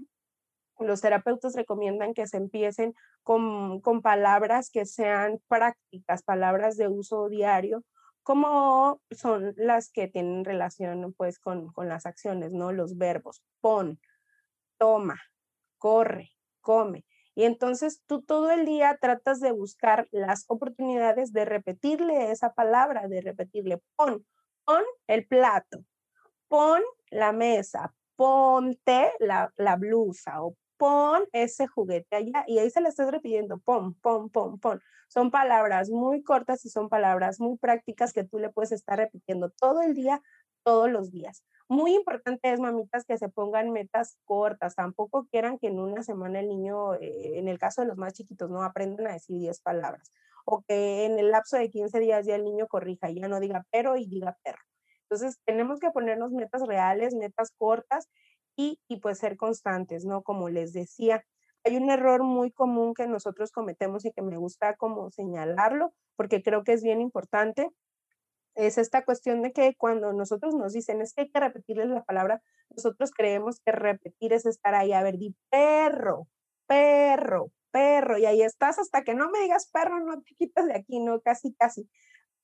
los 0.79 1.01
terapeutas 1.01 1.55
recomiendan 1.55 2.13
que 2.13 2.27
se 2.27 2.37
empiecen 2.37 2.93
con, 3.23 3.81
palabras 4.01 4.69
que 4.69 4.85
sean 4.85 5.39
prácticas, 5.47 6.23
palabras 6.23 6.77
de 6.77 6.87
uso 6.87 7.29
diario, 7.29 7.83
como 8.23 9.01
son 9.11 9.53
las 9.57 9.89
que 9.91 10.07
tienen 10.07 10.45
relación 10.45 11.13
pues 11.13 11.39
con, 11.39 11.71
con 11.71 11.87
las 11.87 12.05
acciones, 12.05 12.51
¿no? 12.51 12.71
Los 12.71 12.97
verbos, 12.97 13.41
pon, 13.61 13.99
toma, 14.77 15.19
corre, 15.77 16.31
come. 16.61 17.05
Y 17.35 17.43
entonces 17.43 18.01
tú 18.07 18.21
todo 18.23 18.51
el 18.51 18.65
día 18.65 18.97
tratas 18.99 19.39
de 19.39 19.51
buscar 19.51 20.07
las 20.11 20.45
oportunidades 20.47 21.31
de 21.33 21.45
repetirle 21.45 22.31
esa 22.31 22.53
palabra, 22.53 23.07
de 23.07 23.21
repetirle 23.21 23.79
pon, 23.95 24.25
pon 24.65 24.83
el 25.07 25.27
plato, 25.27 25.85
pon 26.47 26.81
la 27.09 27.31
mesa, 27.31 27.93
ponte 28.15 29.11
la, 29.19 29.53
la 29.55 29.75
blusa 29.75 30.41
o 30.43 30.55
pon 30.77 31.25
ese 31.33 31.67
juguete 31.67 32.15
allá 32.15 32.43
y 32.47 32.59
ahí 32.59 32.69
se 32.69 32.81
le 32.81 32.89
estás 32.89 33.11
repitiendo, 33.11 33.57
pon, 33.59 33.93
pon, 33.95 34.29
pon, 34.29 34.59
pon. 34.59 34.81
Son 35.09 35.31
palabras 35.31 35.89
muy 35.89 36.23
cortas 36.23 36.65
y 36.65 36.69
son 36.69 36.89
palabras 36.89 37.39
muy 37.39 37.57
prácticas 37.57 38.13
que 38.13 38.23
tú 38.23 38.39
le 38.39 38.49
puedes 38.49 38.71
estar 38.71 38.97
repitiendo 38.97 39.49
todo 39.51 39.81
el 39.81 39.93
día, 39.93 40.21
todos 40.63 40.89
los 40.89 41.11
días. 41.11 41.43
Muy 41.69 41.95
importante 41.95 42.51
es, 42.51 42.59
mamitas, 42.59 43.05
que 43.05 43.17
se 43.17 43.29
pongan 43.29 43.71
metas 43.71 44.17
cortas. 44.25 44.75
Tampoco 44.75 45.27
quieran 45.29 45.59
que 45.59 45.67
en 45.67 45.79
una 45.79 46.03
semana 46.03 46.39
el 46.39 46.47
niño, 46.47 46.95
eh, 46.95 47.39
en 47.39 47.47
el 47.47 47.59
caso 47.59 47.81
de 47.81 47.87
los 47.87 47.97
más 47.97 48.13
chiquitos, 48.13 48.49
no 48.49 48.63
aprendan 48.63 49.07
a 49.07 49.13
decir 49.13 49.37
10 49.37 49.61
palabras. 49.61 50.11
O 50.45 50.63
que 50.67 51.05
en 51.05 51.19
el 51.19 51.31
lapso 51.31 51.57
de 51.57 51.69
15 51.69 51.99
días 51.99 52.25
ya 52.25 52.35
el 52.35 52.45
niño 52.45 52.67
corrija 52.67 53.09
ya 53.09 53.27
no 53.27 53.39
diga 53.41 53.65
pero 53.69 53.97
y 53.97 54.07
diga 54.07 54.37
perro. 54.43 54.61
Entonces, 55.09 55.39
tenemos 55.45 55.79
que 55.79 55.91
ponernos 55.91 56.31
metas 56.31 56.65
reales, 56.67 57.13
metas 57.15 57.51
cortas 57.57 58.07
y, 58.58 58.80
pues 59.02 59.20
ser 59.20 59.38
constantes, 59.38 60.04
¿no? 60.04 60.24
Como 60.24 60.50
les 60.50 60.74
decía, 60.74 61.24
hay 61.63 61.78
un 61.78 61.89
error 61.91 62.24
muy 62.24 62.52
común 62.52 62.93
que 62.93 63.08
nosotros 63.08 63.52
cometemos 63.52 64.04
y 64.06 64.12
que 64.12 64.22
me 64.24 64.38
gusta 64.38 64.76
como 64.76 65.12
señalarlo, 65.12 65.93
porque 66.15 66.41
creo 66.41 66.63
que 66.63 66.74
es 66.74 66.84
bien 66.84 67.00
importante, 67.00 67.70
es 68.56 68.80
esta 68.80 69.06
cuestión 69.06 69.43
de 69.43 69.54
que 69.54 69.76
cuando 69.78 70.13
nosotros 70.13 70.56
nos 70.56 70.74
dicen 70.74 71.02
es 71.02 71.13
que 71.13 71.22
hay 71.22 71.30
que 71.30 71.39
repetirles 71.39 71.89
la 71.89 72.04
palabra, 72.04 72.41
nosotros 72.72 73.12
creemos 73.12 73.60
que 73.63 73.72
repetir 73.72 74.34
es 74.34 74.48
estar 74.48 74.74
ahí, 74.74 74.93
a 74.93 75.04
ver, 75.04 75.17
di 75.17 75.36
perro, 75.52 76.28
perro, 76.65 77.52
perro, 77.72 78.17
y 78.17 78.26
ahí 78.26 78.41
estás 78.41 78.80
hasta 78.80 79.04
que 79.04 79.13
no 79.13 79.30
me 79.30 79.39
digas 79.41 79.70
perro, 79.72 80.00
no 80.00 80.22
te 80.24 80.34
quitas 80.36 80.65
de 80.65 80.76
aquí, 80.76 81.00
no, 81.00 81.22
casi, 81.22 81.54
casi. 81.54 81.88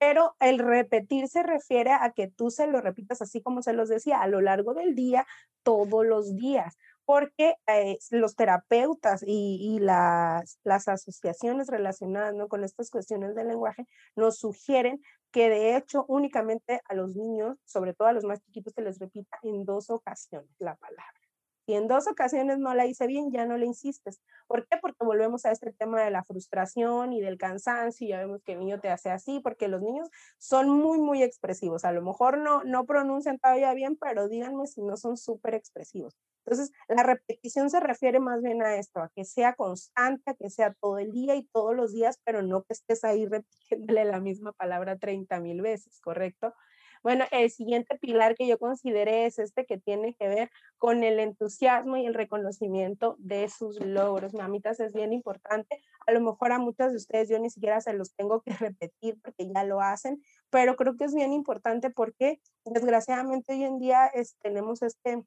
Pero 0.05 0.35
el 0.41 0.59
repetir 0.59 1.29
se 1.29 1.43
refiere 1.43 1.91
a 1.91 2.11
que 2.11 2.27
tú 2.27 2.49
se 2.49 2.67
lo 2.67 2.81
repitas 2.81 3.21
así 3.21 3.41
como 3.41 3.61
se 3.61 3.71
los 3.71 3.87
decía, 3.87 4.21
a 4.21 4.27
lo 4.27 4.41
largo 4.41 4.73
del 4.73 4.95
día, 4.95 5.25
todos 5.63 6.05
los 6.05 6.35
días 6.35 6.77
porque 7.05 7.55
eh, 7.67 7.97
los 8.11 8.35
terapeutas 8.35 9.23
y, 9.25 9.79
las, 9.79 10.57
asociaciones 10.65 11.67
relacionadas 11.67 12.33
con 12.49 12.65
estas 12.65 12.89
cuestiones 12.89 13.33
del 13.33 13.47
lenguaje 13.47 13.85
nos 14.15 14.39
sugieren 14.39 15.01
que 15.31 15.49
de 15.49 15.77
hecho 15.77 16.05
únicamente 16.09 16.81
a 16.85 16.95
los 16.95 17.15
niños, 17.15 17.57
sobre 17.65 17.93
todo 17.93 18.09
a 18.09 18.13
los 18.13 18.25
más 18.25 18.41
chiquitos, 18.41 18.73
se 18.73 18.81
les 18.81 18.99
repita 18.99 19.37
en 19.41 19.63
dos 19.63 19.89
ocasiones 19.89 20.49
la 20.59 20.75
palabra. 20.75 21.22
Si 21.65 21.73
en 21.73 21.88
dos 21.88 22.08
ocasiones 22.08 22.60
no 22.60 22.73
la 22.73 22.86
hice 22.86 23.08
bien, 23.08 23.32
ya 23.32 23.45
no 23.45 23.58
le 23.58 23.65
insistes. 23.65 24.21
¿Por 24.47 24.67
qué? 24.67 24.78
Porque 24.82 25.06
volvemos 25.06 25.45
a 25.45 25.52
este 25.52 25.71
tema 25.71 26.02
de 26.04 26.12
la 26.12 26.23
frustración 26.23 27.13
y 27.13 27.21
del 27.21 27.38
cansancio. 27.38 28.08
Ya 28.08 28.19
vemos 28.19 28.41
que 28.43 28.54
el 28.54 28.60
niño 28.60 28.80
te 28.80 28.89
hace 28.89 29.10
así, 29.10 29.39
porque 29.39 29.69
los 29.69 29.82
niños 29.82 30.10
son 30.38 30.69
muy, 30.69 30.99
muy 30.99 31.23
expresivos. 31.23 31.86
A 31.86 31.93
lo 31.93 32.02
mejor 32.02 32.38
no, 32.38 32.63
no 32.63 32.86
pronuncian 32.86 33.39
todavía 33.39 33.73
bien, 33.73 33.97
pero 33.97 34.28
díganme 34.28 34.67
si 34.67 34.82
no 34.82 34.97
son 34.97 35.15
súper 35.17 35.56
expresivos. 35.56 36.17
Entonces, 36.45 36.73
la 36.89 37.04
repetición 37.04 37.69
se 37.69 37.80
refiere 37.80 38.19
más 38.19 38.41
bien 38.41 38.62
a 38.62 38.76
esto, 38.76 38.99
a 38.99 39.10
que 39.15 39.23
sea 39.23 39.54
constante, 39.56 40.32
a 40.32 40.34
que 40.34 40.49
sea 40.49 40.73
todo 40.73 40.97
el 40.99 41.12
día 41.13 41.36
y 41.36 41.45
todos 41.54 41.76
los 41.76 41.93
días, 41.93 42.19
pero 42.26 42.41
no 42.41 42.63
que 42.63 42.73
estés 42.73 43.04
ahí 43.06 43.26
repitiéndole 43.30 44.06
la 44.06 44.19
misma 44.19 44.52
palabra 44.52 44.97
30 44.97 45.39
mil 45.39 45.62
veces, 45.62 46.02
¿correcto? 46.02 46.54
Bueno, 47.03 47.25
el 47.31 47.51
siguiente 47.51 47.97
pilar 47.97 48.33
que 48.33 48.47
yo 48.47 48.57
consideré 48.57 49.25
es 49.25 49.37
este 49.37 49.65
que 49.65 49.77
tiene 49.77 50.15
que 50.15 50.29
ver 50.29 50.49
con 50.77 51.03
el 51.03 51.19
entusiasmo 51.19 51.97
y 51.97 52.05
el 52.05 52.13
reconocimiento 52.13 53.17
de 53.19 53.49
sus 53.49 53.77
logros. 53.81 54.33
Mamitas, 54.33 54.79
es 54.79 54.93
bien 54.93 55.11
importante. 55.11 55.83
A 56.07 56.13
lo 56.13 56.21
mejor 56.21 56.53
a 56.53 56.59
muchas 56.59 56.91
de 56.91 56.97
ustedes 56.97 57.27
yo 57.27 57.37
ni 57.39 57.49
siquiera 57.49 57.81
se 57.81 57.91
los 57.91 58.15
tengo 58.15 58.41
que 58.41 58.51
repetir 58.77 59.19
porque 59.21 59.51
ya 59.53 59.65
lo 59.65 59.81
hacen, 59.81 60.23
pero 60.49 60.77
creo 60.77 60.95
que 60.95 61.03
es 61.03 61.13
bien 61.13 61.33
importante 61.33 61.89
porque 61.89 62.39
desgraciadamente 62.63 63.51
hoy 63.51 63.65
en 63.65 63.79
día 63.79 64.09
tenemos 64.41 64.81
este 64.81 65.21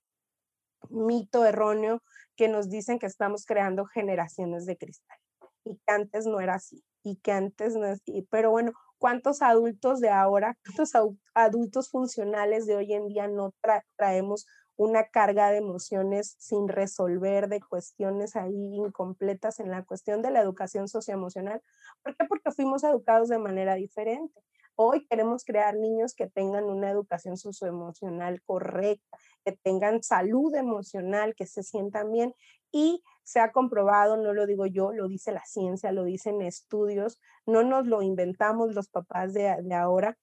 mito 0.89 1.45
erróneo 1.45 2.03
que 2.37 2.49
nos 2.49 2.71
dicen 2.71 2.99
que 2.99 3.07
estamos 3.07 3.45
creando 3.45 3.85
generaciones 3.85 4.65
de 4.65 4.79
cristal 4.79 5.19
y 5.65 5.77
que 5.77 5.93
antes 5.93 6.27
no 6.27 6.41
era 6.41 6.55
así 6.55 6.83
y 7.03 7.17
que 7.17 7.33
antes 7.33 7.77
no 7.77 7.85
es 7.85 8.01
así. 8.01 8.27
Pero 8.31 8.51
bueno, 8.51 8.73
¿Cuántos 8.99 9.43
adultos 9.43 10.01
de 10.01 10.09
ahora, 10.09 10.57
cuántos 10.65 10.93
adultos 11.35 11.91
funcionales 11.91 12.67
de 12.67 12.77
hoy 12.77 12.95
en 12.95 13.09
día 13.09 13.29
no 13.29 13.53
traemos 13.97 14.47
una 14.77 15.09
carga 15.09 15.51
de 15.51 15.59
emociones 15.59 16.37
sin 16.39 16.69
resolver, 16.69 17.49
de 17.49 17.61
cuestiones 17.61 18.37
ahí 18.37 18.77
incompletas 18.77 19.61
en 19.61 19.71
la 19.71 19.85
cuestión 19.85 20.23
de 20.23 20.31
la 20.31 20.41
educación 20.41 20.89
socioemocional? 20.89 21.63
¿Por 22.03 22.17
qué? 22.17 22.25
Porque 22.27 22.51
fuimos 22.53 22.85
educados 22.85 23.29
de 23.29 23.39
manera 23.39 23.75
diferente. 23.75 24.43
Hoy 24.79 25.07
queremos 25.09 25.45
crear 25.45 25.75
niños 25.75 26.15
que 26.15 26.29
tengan 26.29 26.65
una 26.65 26.91
educación 26.91 27.39
socioemocional 27.39 28.43
correcta, 28.43 29.17
que 29.45 29.53
tengan 29.53 30.03
salud 30.03 30.55
emocional, 30.55 31.35
que 31.35 31.47
se 31.47 31.63
sientan 31.63 32.13
bien 32.13 32.35
y 32.71 33.03
se 33.27 33.41
ha 33.41 33.51
comprobado, 33.51 34.17
no 34.17 34.33
lo 34.33 34.47
digo 34.47 34.67
yo, 34.67 34.93
lo 34.93 35.09
dice 35.09 35.33
la 35.33 35.45
ciencia, 35.45 35.91
lo 35.91 36.05
dicen 36.05 36.43
estudios, 36.43 37.19
no 37.45 37.65
nos 37.65 37.85
lo 37.89 38.01
inventamos 38.01 38.73
los 38.73 38.89
papás 38.89 39.35
de, 39.35 39.75
ahora. 39.75 40.17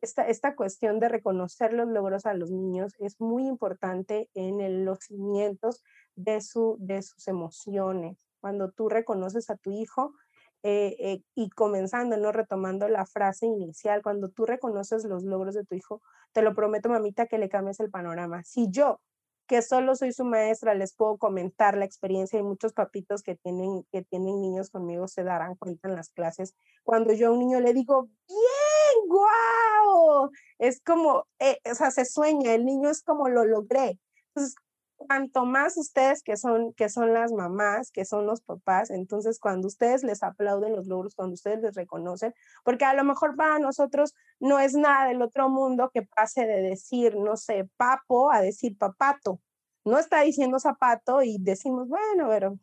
Esta, 0.00 0.26
esta, 0.26 0.56
cuestión 0.56 0.98
de 0.98 1.10
reconocer 1.10 1.74
los 1.74 1.86
logros 1.86 2.24
a 2.24 2.32
los 2.32 2.50
niños 2.50 2.94
es 2.98 3.20
muy 3.20 3.46
importante 3.46 4.30
en 4.32 4.86
los 4.86 5.00
cimientos 5.00 5.82
de, 6.14 6.40
su, 6.40 6.78
de 6.80 7.02
sus 7.02 7.28
emociones. 7.28 8.16
Cuando 8.40 8.70
tú 8.70 8.88
reconoces 8.88 9.50
a 9.50 9.56
tu 9.56 9.70
hijo, 9.72 10.14
eh, 10.62 10.96
eh, 10.98 11.22
y 11.34 11.50
comenzando, 11.50 12.16
¿no? 12.16 12.32
Retomando 12.32 12.88
la 12.88 13.04
frase 13.04 13.44
inicial, 13.44 14.02
cuando 14.02 14.30
tú 14.30 14.46
reconoces 14.46 15.04
los 15.04 15.24
logros 15.24 15.54
de 15.54 15.64
tu 15.66 15.74
hijo, 15.74 16.00
te 16.32 16.40
lo 16.40 16.54
prometo, 16.54 16.88
mamita, 16.88 17.26
que 17.26 17.36
le 17.36 17.50
cambies 17.50 17.80
el 17.80 17.90
panorama. 17.90 18.42
Si 18.44 18.70
yo, 18.70 19.00
que 19.46 19.62
solo 19.62 19.94
soy 19.96 20.12
su 20.12 20.24
maestra, 20.24 20.74
les 20.74 20.94
puedo 20.94 21.18
comentar 21.18 21.76
la 21.76 21.84
experiencia 21.84 22.38
y 22.38 22.42
muchos 22.42 22.72
papitos 22.72 23.22
que 23.22 23.36
tienen, 23.36 23.84
que 23.92 24.02
tienen 24.02 24.40
niños 24.40 24.70
conmigo 24.70 25.08
se 25.08 25.24
darán 25.24 25.54
cuenta 25.56 25.88
en 25.88 25.96
las 25.96 26.10
clases. 26.10 26.54
Cuando 26.82 27.12
yo 27.12 27.28
a 27.28 27.30
un 27.32 27.38
niño 27.38 27.60
le 27.60 27.72
digo, 27.72 28.08
bien, 28.28 29.08
guau, 29.08 30.30
es 30.58 30.80
como, 30.80 31.26
eh, 31.38 31.58
o 31.70 31.74
sea, 31.74 31.90
se 31.90 32.04
sueña, 32.04 32.54
el 32.54 32.64
niño 32.64 32.90
es 32.90 33.02
como 33.02 33.28
lo 33.28 33.44
logré. 33.44 33.98
Entonces, 34.28 34.56
cuanto 34.96 35.44
más 35.44 35.76
ustedes 35.76 36.22
que 36.22 36.36
son, 36.36 36.72
que 36.74 36.88
son 36.88 37.12
las 37.12 37.32
mamás, 37.32 37.90
que 37.90 38.04
son 38.04 38.26
los 38.26 38.40
papás, 38.40 38.90
entonces 38.90 39.38
cuando 39.38 39.68
ustedes 39.68 40.02
les 40.02 40.22
aplauden 40.22 40.74
los 40.74 40.86
logros, 40.86 41.14
cuando 41.14 41.34
ustedes 41.34 41.60
les 41.60 41.74
reconocen, 41.74 42.34
porque 42.64 42.84
a 42.84 42.94
lo 42.94 43.04
mejor 43.04 43.36
para 43.36 43.58
nosotros 43.58 44.14
no 44.40 44.58
es 44.58 44.74
nada 44.74 45.08
del 45.08 45.22
otro 45.22 45.48
mundo 45.48 45.90
que 45.92 46.02
pase 46.02 46.46
de 46.46 46.62
decir, 46.62 47.16
no 47.16 47.36
sé, 47.36 47.68
papo 47.76 48.32
a 48.32 48.40
decir 48.40 48.76
papato. 48.76 49.40
No 49.84 49.98
está 49.98 50.22
diciendo 50.22 50.58
zapato 50.58 51.22
y 51.22 51.38
decimos, 51.38 51.88
bueno, 51.88 52.26
pero 52.28 52.58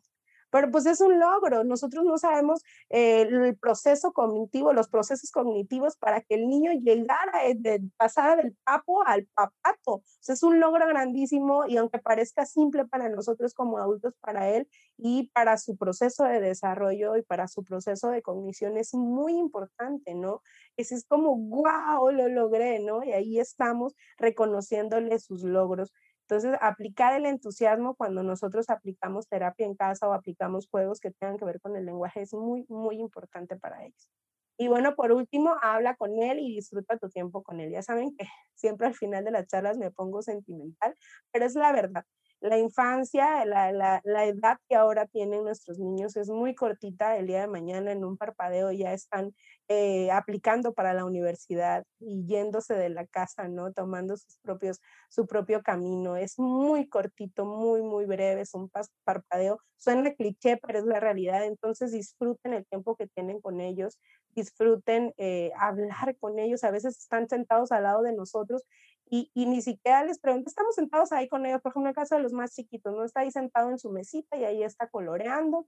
pero 0.54 0.70
pues 0.70 0.86
es 0.86 1.00
un 1.00 1.18
logro. 1.18 1.64
Nosotros 1.64 2.04
no 2.04 2.16
sabemos 2.16 2.62
eh, 2.88 3.22
el 3.22 3.58
proceso 3.58 4.12
cognitivo, 4.12 4.72
los 4.72 4.88
procesos 4.88 5.32
cognitivos 5.32 5.96
para 5.96 6.20
que 6.20 6.36
el 6.36 6.46
niño 6.46 6.70
llegara 6.74 7.40
de 7.56 7.82
pasar 7.96 8.40
del 8.40 8.56
papo 8.62 9.04
al 9.04 9.26
papato. 9.34 9.94
O 9.94 10.02
es 10.28 10.44
un 10.44 10.60
logro 10.60 10.86
grandísimo 10.86 11.66
y 11.66 11.76
aunque 11.76 11.98
parezca 11.98 12.46
simple 12.46 12.86
para 12.86 13.08
nosotros 13.08 13.52
como 13.52 13.78
adultos, 13.78 14.14
para 14.20 14.48
él 14.48 14.68
y 14.96 15.28
para 15.34 15.58
su 15.58 15.76
proceso 15.76 16.22
de 16.22 16.40
desarrollo 16.40 17.16
y 17.16 17.22
para 17.22 17.48
su 17.48 17.64
proceso 17.64 18.10
de 18.10 18.22
cognición 18.22 18.76
es 18.76 18.94
muy 18.94 19.36
importante, 19.36 20.14
¿no? 20.14 20.40
Ese 20.76 20.94
es 20.94 21.04
como, 21.04 21.36
wow, 21.36 22.12
lo 22.12 22.28
logré, 22.28 22.78
¿no? 22.78 23.02
Y 23.02 23.10
ahí 23.10 23.40
estamos 23.40 23.96
reconociéndole 24.18 25.18
sus 25.18 25.42
logros. 25.42 25.92
Entonces, 26.28 26.56
aplicar 26.60 27.14
el 27.14 27.26
entusiasmo 27.26 27.94
cuando 27.96 28.22
nosotros 28.22 28.70
aplicamos 28.70 29.28
terapia 29.28 29.66
en 29.66 29.74
casa 29.74 30.08
o 30.08 30.14
aplicamos 30.14 30.68
juegos 30.68 31.00
que 31.00 31.10
tengan 31.10 31.36
que 31.38 31.44
ver 31.44 31.60
con 31.60 31.76
el 31.76 31.84
lenguaje 31.86 32.22
es 32.22 32.32
muy, 32.34 32.64
muy 32.68 32.98
importante 32.98 33.56
para 33.56 33.84
ellos. 33.84 34.08
Y 34.56 34.68
bueno, 34.68 34.94
por 34.94 35.12
último, 35.12 35.56
habla 35.62 35.96
con 35.96 36.18
él 36.22 36.38
y 36.38 36.54
disfruta 36.54 36.96
tu 36.98 37.08
tiempo 37.10 37.42
con 37.42 37.60
él. 37.60 37.72
Ya 37.72 37.82
saben 37.82 38.14
que 38.16 38.24
siempre 38.54 38.86
al 38.86 38.94
final 38.94 39.24
de 39.24 39.32
las 39.32 39.46
charlas 39.48 39.78
me 39.78 39.90
pongo 39.90 40.22
sentimental, 40.22 40.94
pero 41.32 41.44
es 41.46 41.54
la 41.54 41.72
verdad 41.72 42.04
la 42.44 42.58
infancia, 42.58 43.46
la, 43.46 43.72
la, 43.72 44.24
edad 44.26 44.58
que 44.68 44.76
ahora 44.76 45.06
tienen 45.06 45.44
nuestros 45.44 45.78
niños 45.78 46.14
es 46.14 46.28
muy 46.28 46.54
cortita. 46.54 47.16
El 47.16 47.26
día 47.26 47.40
de 47.40 47.46
mañana 47.46 47.90
en 47.90 48.04
un 48.04 48.18
parpadeo 48.18 48.70
ya 48.70 48.92
están 48.92 49.34
eh, 49.68 50.10
aplicando 50.10 50.74
para 50.74 50.92
la 50.92 51.06
universidad 51.06 51.86
y 52.00 52.26
yéndose 52.26 52.74
de 52.74 52.90
la 52.90 53.06
casa, 53.06 53.48
¿no? 53.48 53.72
Tomando 53.72 54.18
sus 54.18 54.36
propios, 54.42 54.82
su 55.08 55.26
propio 55.26 55.62
camino. 55.62 56.16
Es 56.16 56.38
muy 56.38 56.86
cortito, 56.86 57.46
muy, 57.46 57.80
muy 57.80 58.04
breve, 58.04 58.42
es 58.42 58.52
un 58.52 58.70
parpadeo. 59.04 59.58
Suena 59.78 60.12
cliché, 60.12 60.58
pero 60.58 60.80
es 60.80 60.84
la 60.84 61.00
realidad. 61.00 61.46
Entonces 61.46 61.92
disfruten 61.92 62.52
el 62.52 62.66
tiempo 62.66 62.94
que 62.94 63.06
tienen 63.06 63.40
con 63.40 63.62
ellos, 63.62 63.98
disfruten 64.34 65.14
eh, 65.16 65.50
hablar 65.58 66.14
con 66.20 66.38
ellos. 66.38 66.62
A 66.62 66.70
veces 66.70 66.98
están 66.98 67.26
sentados 67.26 67.72
al 67.72 67.84
lado 67.84 68.02
de 68.02 68.12
nosotros 68.12 68.64
y, 69.06 69.30
ni 69.34 69.62
siquiera 69.62 70.04
les 70.04 70.18
pregunto, 70.18 70.48
estamos 70.48 70.74
sentados 70.74 71.12
ahí 71.12 71.28
con 71.28 71.46
ellos, 71.46 71.60
por 71.60 71.70
ejemplo, 71.70 71.88
en 71.88 71.90
el 71.90 71.94
caso 71.94 72.16
de 72.16 72.22
los 72.22 72.32
más 72.32 72.54
chiquitos, 72.54 72.92
¿no? 72.92 73.04
Está 73.04 73.20
ahí 73.20 73.30
sentado 73.30 73.70
en 73.70 73.78
su 73.78 73.90
mesita 73.90 74.36
y 74.36 74.44
ahí 74.44 74.62
está 74.62 74.88
coloreando 74.88 75.66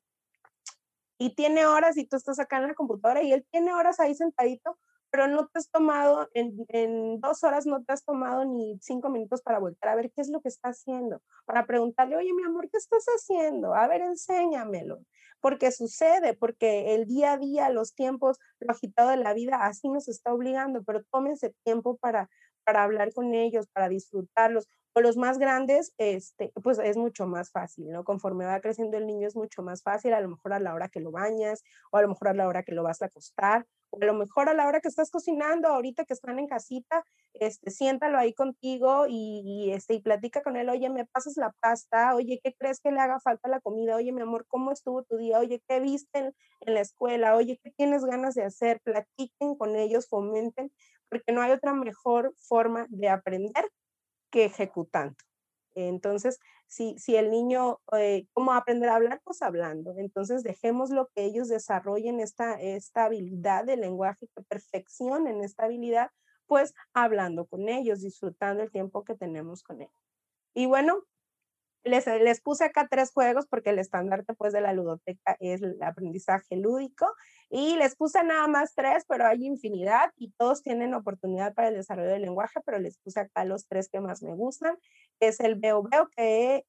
y 1.19 1.35
tiene 1.35 1.67
horas 1.67 1.97
y 1.97 2.07
tú 2.07 2.17
estás 2.17 2.39
acá 2.39 2.59
en 2.59 2.69
la 2.69 2.75
computadora 2.75 3.23
y 3.23 3.33
él 3.33 3.47
tiene 3.51 3.73
horas 3.73 4.01
ahí 4.01 4.15
sentadito, 4.15 4.79
pero 5.11 5.29
no 5.29 5.47
te 5.47 5.59
has 5.59 5.71
tomado, 5.71 6.29
en, 6.35 6.67
en, 6.69 7.21
dos 7.21 7.43
horas 7.45 7.67
no 7.67 7.83
te 7.85 7.93
has 7.93 8.05
tomado 8.05 8.45
ni 8.45 8.79
cinco 8.83 9.09
minutos 9.09 9.43
para 9.43 9.59
volver 9.59 9.89
a 9.89 9.95
ver 9.95 10.11
qué 10.11 10.21
es 10.21 10.29
lo 10.29 10.41
que 10.41 10.49
está 10.49 10.71
haciendo, 10.71 11.23
para 11.47 11.67
preguntarle, 11.67 12.17
oye, 12.17 12.33
mi 12.35 12.43
amor, 12.45 12.69
¿qué 12.71 12.77
estás 12.77 13.07
haciendo? 13.07 13.75
A 13.75 13.87
ver, 13.87 14.03
enséñamelo. 14.03 15.01
Porque 15.41 15.71
sucede, 15.71 16.35
porque 16.35 16.95
el 16.95 17.07
día 17.07 17.35
a 17.35 17.39
día, 17.39 17.69
los 17.69 17.95
tiempos, 17.95 18.39
lo 18.59 18.73
agitado 18.73 19.11
de 19.11 19.19
la 19.19 19.33
vida, 19.35 19.59
así 19.65 19.89
nos 19.89 20.09
está 20.09 20.33
obligando, 20.33 20.83
pero 20.83 21.05
tómense 21.05 21.55
tiempo 21.63 21.97
para, 21.99 22.29
para 22.67 22.85
hablar 22.85 23.15
con 23.15 23.35
ellos, 23.35 23.69
para 23.73 23.89
disfrutarlos. 23.89 24.69
Los 24.99 25.19
más 25.19 25.39
grandes, 25.39 25.93
este, 25.99 26.53
pues 26.63 26.79
es 26.79 26.97
mucho 26.97 27.27
más 27.27 27.51
fácil, 27.51 27.91
¿no? 27.91 28.03
Conforme 28.03 28.47
va 28.47 28.61
creciendo 28.61 28.97
el 28.97 29.07
niño 29.07 29.29
es 29.29 29.37
mucho 29.37 29.63
más 29.63 29.83
fácil, 29.83 30.15
a 30.15 30.21
lo 30.23 30.29
mejor 30.31 30.55
a 30.55 30.59
la 30.59 30.73
hora 30.73 30.89
que 30.89 31.01
lo 31.01 31.11
bañas, 31.11 31.63
o 31.93 31.99
a 31.99 32.03
lo 32.03 32.09
mejor 32.09 32.29
a 32.29 32.35
la 32.35 32.49
hora 32.49 32.63
que 32.63 32.73
lo 32.73 32.83
vas 32.83 33.03
a 33.03 33.07
acostar, 33.07 33.67
o 33.91 33.99
a 34.01 34.07
lo 34.07 34.15
mejor 34.15 34.49
a 34.49 34.55
la 34.55 34.67
hora 34.67 34.81
que 34.81 34.89
estás 34.89 35.11
cocinando, 35.11 35.69
ahorita 35.69 36.07
que 36.07 36.15
están 36.15 36.39
en 36.39 36.47
casita, 36.47 37.05
este, 37.35 37.71
siéntalo 37.71 38.17
ahí 38.17 38.33
contigo 38.33 39.05
y, 39.07 39.71
este, 39.71 39.93
y 39.95 40.01
platica 40.01 40.43
con 40.43 40.57
él, 40.57 40.71
oye, 40.71 40.89
me 40.89 41.05
pasas 41.05 41.37
la 41.37 41.53
pasta, 41.61 42.15
oye, 42.15 42.41
¿qué 42.43 42.55
crees 42.59 42.81
que 42.81 42.91
le 42.91 42.99
haga 43.01 43.21
falta 43.21 43.51
la 43.51 43.61
comida? 43.61 43.97
Oye, 43.97 44.13
mi 44.13 44.23
amor, 44.23 44.47
¿cómo 44.49 44.73
estuvo 44.73 45.03
tu 45.05 45.19
día? 45.19 45.39
Oye, 45.39 45.63
¿qué 45.69 45.79
viste 45.81 46.19
en, 46.19 46.35
en 46.61 46.75
la 46.75 46.81
escuela? 46.81 47.37
Oye, 47.37 47.61
¿qué 47.63 47.71
tienes 47.77 48.05
ganas 48.07 48.35
de 48.35 48.45
hacer? 48.45 48.81
Platiquen 48.83 49.57
con 49.57 49.77
ellos, 49.77 50.09
fomenten 50.09 50.73
porque 51.09 51.33
no 51.33 51.41
hay 51.43 51.53
otra 51.53 51.73
mejor 51.75 52.35
forma 52.37 52.87
de 52.89 53.09
aprender 53.09 53.65
que 54.31 54.45
ejecutando. 54.45 55.17
Entonces, 55.75 56.39
si, 56.67 56.99
si 56.99 57.17
el 57.17 57.31
niño, 57.31 57.81
eh, 57.93 58.27
¿cómo 58.33 58.53
aprender 58.53 58.89
a 58.89 58.97
hablar? 58.97 59.21
Pues 59.25 59.43
hablando. 59.43 59.95
Entonces, 59.99 60.43
dejemos 60.43 60.91
lo 60.91 61.09
que 61.09 61.25
ellos 61.25 61.49
desarrollen 61.49 62.21
esta, 62.21 62.55
esta 62.61 63.05
habilidad 63.05 63.65
del 63.65 63.81
lenguaje, 63.81 64.29
que 64.35 64.43
perfeccionen 64.43 65.45
esta 65.45 65.65
habilidad, 65.65 66.11
pues 66.47 66.75
hablando 66.95 67.47
con 67.47 67.69
ellos, 67.69 68.01
disfrutando 68.01 68.63
el 68.63 68.71
tiempo 68.71 69.05
que 69.05 69.15
tenemos 69.15 69.63
con 69.63 69.83
ellos. 69.83 69.95
Y 70.55 70.67
bueno, 70.67 71.05
les, 71.87 72.41
puse 72.41 72.65
acá 72.65 72.89
tres 72.91 73.13
juegos 73.13 73.47
porque 73.47 73.71
el 73.71 73.79
estandarte 73.79 74.35
pues 74.35 74.53
de 74.53 74.61
la 74.61 74.73
ludoteca 74.73 75.37
es 75.41 75.63
el 75.63 75.83
aprendizaje 75.83 76.57
lúdico 76.57 77.07
y 77.49 77.77
les 77.77 77.97
puse 77.97 78.23
nada 78.25 78.47
más 78.49 78.75
tres, 78.75 79.05
pero 79.09 79.27
hay 79.27 79.47
infinidad 79.47 80.11
y 80.17 80.33
todos 80.33 80.63
tienen 80.63 80.95
oportunidad 80.95 81.55
para 81.55 81.69
el 81.69 81.75
desarrollo 81.75 82.11
del 82.11 82.23
lenguaje, 82.23 82.61
pero 82.65 82.79
les 82.79 82.99
puse 82.99 83.21
acá 83.21 83.45
los 83.45 83.67
tres 83.69 83.89
que 83.89 84.01
más 84.01 84.23
me 84.23 84.35
gustan. 84.35 84.77
Es 85.21 85.41
el 85.41 85.55
veo 85.55 85.89
que 86.17 86.65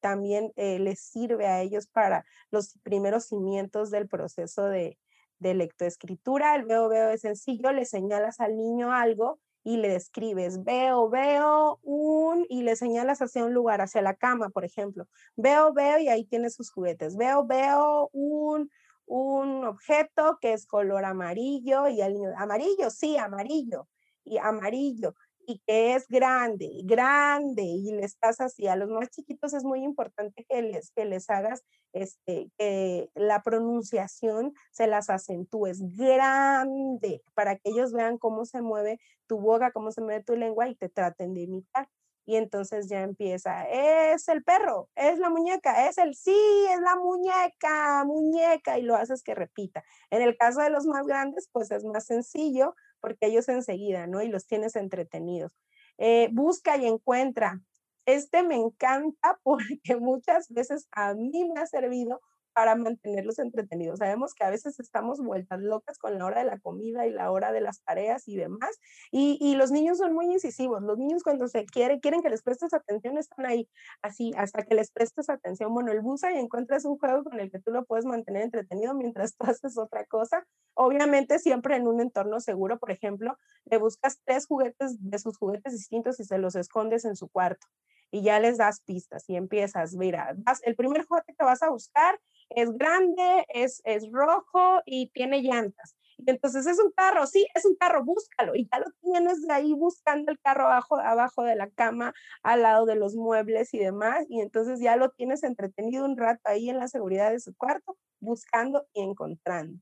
también 0.00 0.52
eh, 0.56 0.78
les 0.78 1.00
sirve 1.00 1.46
a 1.46 1.60
ellos 1.60 1.86
para 1.86 2.24
los 2.50 2.78
primeros 2.82 3.26
cimientos 3.26 3.90
del 3.90 4.08
proceso 4.08 4.64
de, 4.64 4.98
de 5.38 5.54
lectoescritura. 5.54 6.54
El 6.54 6.64
veo 6.64 6.90
es 7.10 7.22
sencillo, 7.22 7.72
le 7.72 7.84
señalas 7.84 8.40
al 8.40 8.56
niño 8.56 8.92
algo 8.92 9.38
y 9.68 9.76
le 9.76 9.90
describes, 9.90 10.64
veo, 10.64 11.10
veo 11.10 11.78
un, 11.82 12.46
y 12.48 12.62
le 12.62 12.74
señalas 12.74 13.20
hacia 13.20 13.44
un 13.44 13.52
lugar, 13.52 13.82
hacia 13.82 14.00
la 14.00 14.14
cama, 14.14 14.48
por 14.48 14.64
ejemplo. 14.64 15.06
Veo, 15.36 15.74
veo, 15.74 15.98
y 15.98 16.08
ahí 16.08 16.24
tiene 16.24 16.48
sus 16.48 16.70
juguetes. 16.70 17.18
Veo, 17.18 17.44
veo 17.44 18.08
un, 18.14 18.70
un 19.04 19.66
objeto 19.66 20.38
que 20.40 20.54
es 20.54 20.66
color 20.66 21.04
amarillo, 21.04 21.86
y 21.86 22.00
el 22.00 22.16
amarillo, 22.38 22.88
sí, 22.88 23.18
amarillo, 23.18 23.88
y 24.24 24.38
amarillo 24.38 25.14
y 25.48 25.60
que 25.66 25.94
es 25.94 26.06
grande, 26.08 26.68
grande, 26.84 27.62
y 27.62 27.90
le 27.92 28.04
estás 28.04 28.38
así. 28.38 28.68
A 28.68 28.76
los 28.76 28.90
más 28.90 29.08
chiquitos 29.08 29.54
es 29.54 29.64
muy 29.64 29.82
importante 29.82 30.44
que 30.46 30.60
les, 30.60 30.90
que 30.90 31.06
les 31.06 31.30
hagas 31.30 31.64
este, 31.94 32.50
que 32.58 33.08
la 33.14 33.42
pronunciación 33.42 34.52
se 34.72 34.86
las 34.86 35.08
acentúes 35.08 35.80
grande 35.96 37.22
para 37.32 37.56
que 37.56 37.70
ellos 37.70 37.94
vean 37.94 38.18
cómo 38.18 38.44
se 38.44 38.60
mueve 38.60 39.00
tu 39.26 39.40
boca, 39.40 39.72
cómo 39.72 39.90
se 39.90 40.02
mueve 40.02 40.22
tu 40.22 40.36
lengua 40.36 40.68
y 40.68 40.74
te 40.74 40.90
traten 40.90 41.32
de 41.32 41.40
imitar. 41.40 41.88
Y 42.26 42.36
entonces 42.36 42.90
ya 42.90 43.00
empieza, 43.00 43.66
es 43.70 44.28
el 44.28 44.44
perro, 44.44 44.90
es 44.96 45.18
la 45.18 45.30
muñeca, 45.30 45.88
es 45.88 45.96
el 45.96 46.14
sí, 46.14 46.36
es 46.70 46.80
la 46.82 46.94
muñeca, 46.96 48.04
muñeca, 48.04 48.78
y 48.78 48.82
lo 48.82 48.96
haces 48.96 49.22
que 49.22 49.34
repita. 49.34 49.82
En 50.10 50.20
el 50.20 50.36
caso 50.36 50.60
de 50.60 50.68
los 50.68 50.84
más 50.84 51.06
grandes, 51.06 51.48
pues 51.50 51.70
es 51.70 51.86
más 51.86 52.04
sencillo, 52.04 52.74
porque 53.00 53.26
ellos 53.26 53.48
enseguida, 53.48 54.06
¿no? 54.06 54.22
Y 54.22 54.28
los 54.28 54.46
tienes 54.46 54.76
entretenidos. 54.76 55.52
Eh, 55.98 56.28
busca 56.32 56.76
y 56.76 56.86
encuentra. 56.86 57.60
Este 58.06 58.42
me 58.42 58.56
encanta 58.56 59.38
porque 59.42 59.96
muchas 60.00 60.48
veces 60.50 60.88
a 60.92 61.14
mí 61.14 61.50
me 61.52 61.60
ha 61.60 61.66
servido 61.66 62.20
para 62.58 62.74
mantenerlos 62.74 63.38
entretenidos. 63.38 64.00
Sabemos 64.00 64.34
que 64.34 64.42
a 64.42 64.50
veces 64.50 64.80
estamos 64.80 65.20
vueltas 65.20 65.60
locas 65.60 65.96
con 65.96 66.18
la 66.18 66.26
hora 66.26 66.40
de 66.40 66.44
la 66.44 66.58
comida 66.58 67.06
y 67.06 67.12
la 67.12 67.30
hora 67.30 67.52
de 67.52 67.60
las 67.60 67.84
tareas 67.84 68.26
y 68.26 68.34
demás, 68.34 68.80
y, 69.12 69.54
los 69.54 69.70
niños 69.70 69.98
son 69.98 70.12
muy 70.12 70.26
incisivos. 70.26 70.82
Los 70.82 70.98
niños 70.98 71.22
cuando 71.22 71.46
se 71.46 71.66
quiere, 71.66 72.00
quieren 72.00 72.20
que 72.20 72.30
les 72.30 72.42
prestes 72.42 72.74
atención, 72.74 73.16
están 73.16 73.46
ahí 73.46 73.68
así 74.02 74.32
hasta 74.36 74.64
que 74.64 74.74
les 74.74 74.90
prestes 74.90 75.30
atención. 75.30 75.72
Bueno, 75.72 75.92
el 75.92 76.00
busa 76.00 76.32
y 76.32 76.38
encuentras 76.38 76.84
un 76.84 76.98
juego 76.98 77.22
con 77.22 77.38
el 77.38 77.48
que 77.52 77.60
tú 77.60 77.70
lo 77.70 77.84
puedes 77.84 78.04
mantener 78.04 78.42
entretenido 78.42 78.92
mientras 78.92 79.36
tú 79.36 79.44
haces 79.48 79.78
otra 79.78 80.04
cosa. 80.06 80.44
Obviamente 80.74 81.38
siempre 81.38 81.76
en 81.76 81.86
un 81.86 82.00
entorno 82.00 82.40
seguro, 82.40 82.80
por 82.80 82.90
ejemplo, 82.90 83.38
le 83.66 83.78
buscas 83.78 84.18
tres 84.24 84.46
juguetes 84.48 84.96
de 84.98 85.18
sus 85.20 85.38
juguetes 85.38 85.74
distintos 85.74 86.18
y 86.18 86.24
se 86.24 86.38
los 86.38 86.56
escondes 86.56 87.04
en 87.04 87.14
su 87.14 87.28
cuarto 87.28 87.68
y 88.10 88.22
ya 88.22 88.40
les 88.40 88.58
das 88.58 88.80
pistas 88.80 89.24
y 89.28 89.36
empiezas, 89.36 89.94
mira, 89.94 90.34
el 90.62 90.76
primer 90.76 91.04
juguete 91.04 91.34
que 91.34 91.44
vas 91.44 91.62
a 91.62 91.70
buscar 91.70 92.18
es 92.50 92.70
grande, 92.76 93.46
es, 93.48 93.80
es 93.84 94.10
rojo 94.10 94.80
y 94.86 95.10
tiene 95.10 95.42
llantas. 95.42 95.96
Y 96.18 96.30
entonces 96.30 96.66
es 96.66 96.80
un 96.80 96.90
carro, 96.92 97.26
sí, 97.26 97.46
es 97.54 97.64
un 97.64 97.76
carro, 97.76 98.04
búscalo. 98.04 98.54
Y 98.56 98.68
ya 98.72 98.80
lo 98.80 98.86
tienes 99.00 99.48
ahí 99.50 99.72
buscando 99.72 100.32
el 100.32 100.40
carro 100.40 100.66
abajo, 100.66 100.96
abajo 100.98 101.44
de 101.44 101.54
la 101.54 101.70
cama, 101.70 102.12
al 102.42 102.62
lado 102.62 102.86
de 102.86 102.96
los 102.96 103.14
muebles 103.14 103.72
y 103.72 103.78
demás. 103.78 104.26
Y 104.28 104.40
entonces 104.40 104.80
ya 104.80 104.96
lo 104.96 105.10
tienes 105.10 105.44
entretenido 105.44 106.04
un 106.04 106.16
rato 106.16 106.40
ahí 106.44 106.70
en 106.70 106.78
la 106.78 106.88
seguridad 106.88 107.30
de 107.30 107.40
su 107.40 107.54
cuarto, 107.54 107.96
buscando 108.20 108.86
y 108.94 109.02
encontrando. 109.02 109.80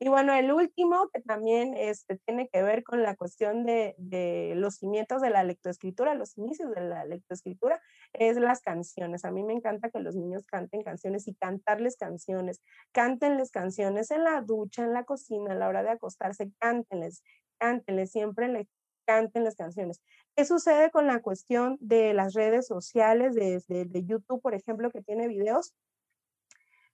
Y 0.00 0.08
bueno, 0.08 0.32
el 0.32 0.52
último, 0.52 1.08
que 1.12 1.20
también 1.20 1.74
este, 1.76 2.18
tiene 2.18 2.48
que 2.48 2.62
ver 2.62 2.84
con 2.84 3.02
la 3.02 3.16
cuestión 3.16 3.66
de, 3.66 3.96
de, 3.98 4.52
los 4.54 4.76
cimientos 4.76 5.20
de 5.20 5.30
la 5.30 5.42
lectoescritura, 5.42 6.14
los 6.14 6.38
inicios 6.38 6.72
de 6.72 6.82
la 6.82 7.04
lectoescritura, 7.04 7.80
es 8.12 8.36
las 8.36 8.60
canciones. 8.60 9.24
A 9.24 9.32
mí 9.32 9.42
me 9.42 9.54
encanta 9.54 9.90
que 9.90 9.98
los 9.98 10.14
niños 10.14 10.46
canten 10.46 10.82
canciones 10.82 11.26
y 11.26 11.34
cantarles 11.34 11.96
canciones. 11.96 12.62
Cántenles 12.92 13.50
canciones 13.50 14.12
en 14.12 14.22
la 14.22 14.40
ducha, 14.40 14.84
en 14.84 14.92
la 14.92 15.04
cocina, 15.04 15.52
a 15.52 15.56
la 15.56 15.66
hora 15.68 15.82
de 15.82 15.90
acostarse, 15.90 16.52
cántenles, 16.60 17.24
cántenles, 17.58 18.12
siempre 18.12 18.46
le 18.46 18.68
canten 19.04 19.42
las 19.42 19.56
canciones. 19.56 20.00
¿Qué 20.36 20.44
sucede 20.44 20.92
con 20.92 21.08
la 21.08 21.20
cuestión 21.22 21.76
de 21.80 22.14
las 22.14 22.34
redes 22.34 22.68
sociales, 22.68 23.34
de, 23.34 23.60
de 23.66 24.04
YouTube, 24.04 24.40
por 24.40 24.54
ejemplo, 24.54 24.92
que 24.92 25.02
tiene 25.02 25.26
videos? 25.26 25.74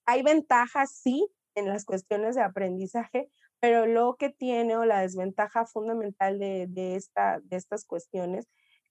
Hay 0.06 0.22
ventajas, 0.22 0.92
sí, 0.92 1.28
en 1.54 1.68
las 1.68 1.84
cuestiones 1.84 2.34
de 2.34 2.42
aprendizaje, 2.42 3.30
pero 3.60 3.86
lo 3.86 4.16
que 4.16 4.30
tiene 4.30 4.76
o 4.76 4.84
la 4.84 5.00
desventaja 5.00 5.66
fundamental 5.66 6.38
de, 6.38 6.66
de, 6.68 6.96
esta, 6.96 7.40
de 7.42 7.56
estas 7.56 7.84
cuestiones, 7.86 8.46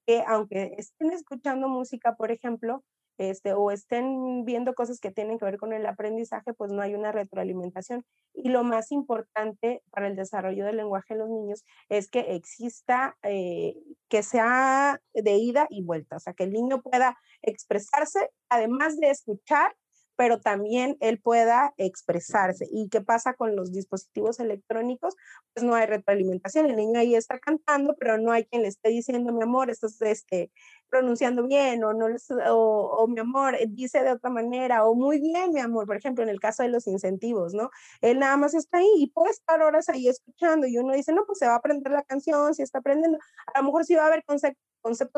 que 0.06 0.24
aunque 0.28 0.76
estén 0.78 1.12
escuchando 1.12 1.70
música, 1.70 2.16
por 2.16 2.32
ejemplo, 2.32 2.84
este, 3.18 3.54
o 3.54 3.72
estén 3.72 4.44
viendo 4.44 4.74
cosas 4.74 5.00
que 5.00 5.12
tienen 5.12 5.38
que 5.38 5.46
ver 5.46 5.58
con 5.58 5.74
el 5.74 5.86
aprendizaje, 5.86 6.54
pues 6.54 6.72
no 6.72 6.82
hay 6.82 6.96
una 6.96 7.12
retroalimentación. 7.12 8.04
Y 8.34 8.50
lo 8.50 8.64
más 8.64 8.92
importante 8.92 9.84
para 9.92 10.08
el 10.08 10.16
desarrollo 10.16 10.66
del 10.66 10.78
lenguaje 10.78 11.14
en 11.14 11.20
los 11.20 11.30
niños 11.30 11.64
es 11.90 12.10
que 12.10 12.36
exista, 12.36 13.16
eh, 13.24 13.76
que 14.10 14.24
sea 14.24 15.00
de 15.14 15.34
ida 15.36 15.68
y 15.70 15.84
vuelta, 15.84 16.18
o 16.18 16.20
sea, 16.20 16.34
que 16.34 16.44
el 16.44 16.54
niño 16.54 16.82
pueda 16.82 17.18
expresarse, 17.42 18.32
además 18.50 18.98
de 18.98 19.12
escuchar, 19.12 19.76
pero 20.16 20.40
también 20.40 20.98
él 21.00 21.20
pueda 21.20 21.74
expresarse. 21.78 22.68
¿Y 22.72 22.90
qué 22.90 23.02
pasa 23.02 23.34
con 23.34 23.56
los 23.56 23.72
dispositivos 23.72 24.40
electrónicos? 24.40 25.16
Pues 25.54 25.66
no 25.66 25.76
hay 25.76 25.86
retroalimentación. 25.86 26.68
El 26.68 26.76
niño 26.76 27.00
ahí 27.00 27.16
está 27.16 27.40
cantando, 27.40 27.96
pero 28.00 28.18
no 28.18 28.32
hay 28.32 28.46
quien 28.46 28.64
le 28.64 28.68
esté 28.68 28.90
diciendo, 28.90 29.34
mi 29.34 29.44
amor, 29.44 29.70
estás 29.70 30.02
este, 30.02 30.52
pronunciando 30.90 31.48
bien, 31.48 31.84
o, 31.84 31.94
no, 31.94 32.08
o, 32.50 32.98
o 33.00 33.08
mi 33.08 33.20
amor, 33.20 33.56
eh, 33.56 33.66
dice 33.68 34.04
de 34.04 34.12
otra 34.12 34.30
manera, 34.30 34.86
o 34.86 34.94
muy 34.94 35.20
bien, 35.20 35.52
mi 35.52 35.60
amor, 35.60 35.88
por 35.88 35.98
ejemplo, 35.98 36.24
en 36.24 36.30
el 36.30 36.40
caso 36.40 36.64
de 36.64 36.70
los 36.70 36.88
incentivos, 36.88 37.54
¿no? 37.54 37.72
Él 38.02 38.20
nada 38.20 38.38
más 38.38 38.54
está 38.54 38.78
ahí 38.78 38.90
y 38.98 39.08
puede 39.08 39.32
estar 39.32 39.62
horas 39.62 39.90
ahí 39.90 40.08
escuchando 40.08 40.68
y 40.68 40.78
uno 40.78 40.94
dice, 40.94 41.12
no, 41.14 41.26
pues 41.26 41.40
se 41.40 41.48
va 41.48 41.54
a 41.54 41.58
aprender 41.58 41.92
la 41.92 42.04
canción, 42.04 42.54
si 42.54 42.62
está 42.62 42.80
aprendiendo, 42.80 43.18
a 43.54 43.60
lo 43.60 43.66
mejor 43.66 43.86
sí 43.86 43.96
va 43.96 44.04
a 44.04 44.08
haber 44.08 44.24
conceptos 44.24 44.73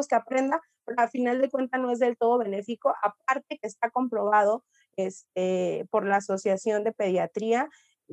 que 0.07 0.15
aprenda, 0.15 0.61
pero 0.85 0.99
al 0.99 1.09
final 1.09 1.41
de 1.41 1.49
cuentas 1.49 1.81
no 1.81 1.91
es 1.91 1.99
del 1.99 2.17
todo 2.17 2.37
benéfico, 2.37 2.93
aparte 3.01 3.57
que 3.61 3.67
está 3.67 3.89
comprobado 3.89 4.63
este, 4.95 5.87
por 5.89 6.05
la 6.05 6.17
Asociación 6.17 6.83
de 6.83 6.93
Pediatría 6.93 7.69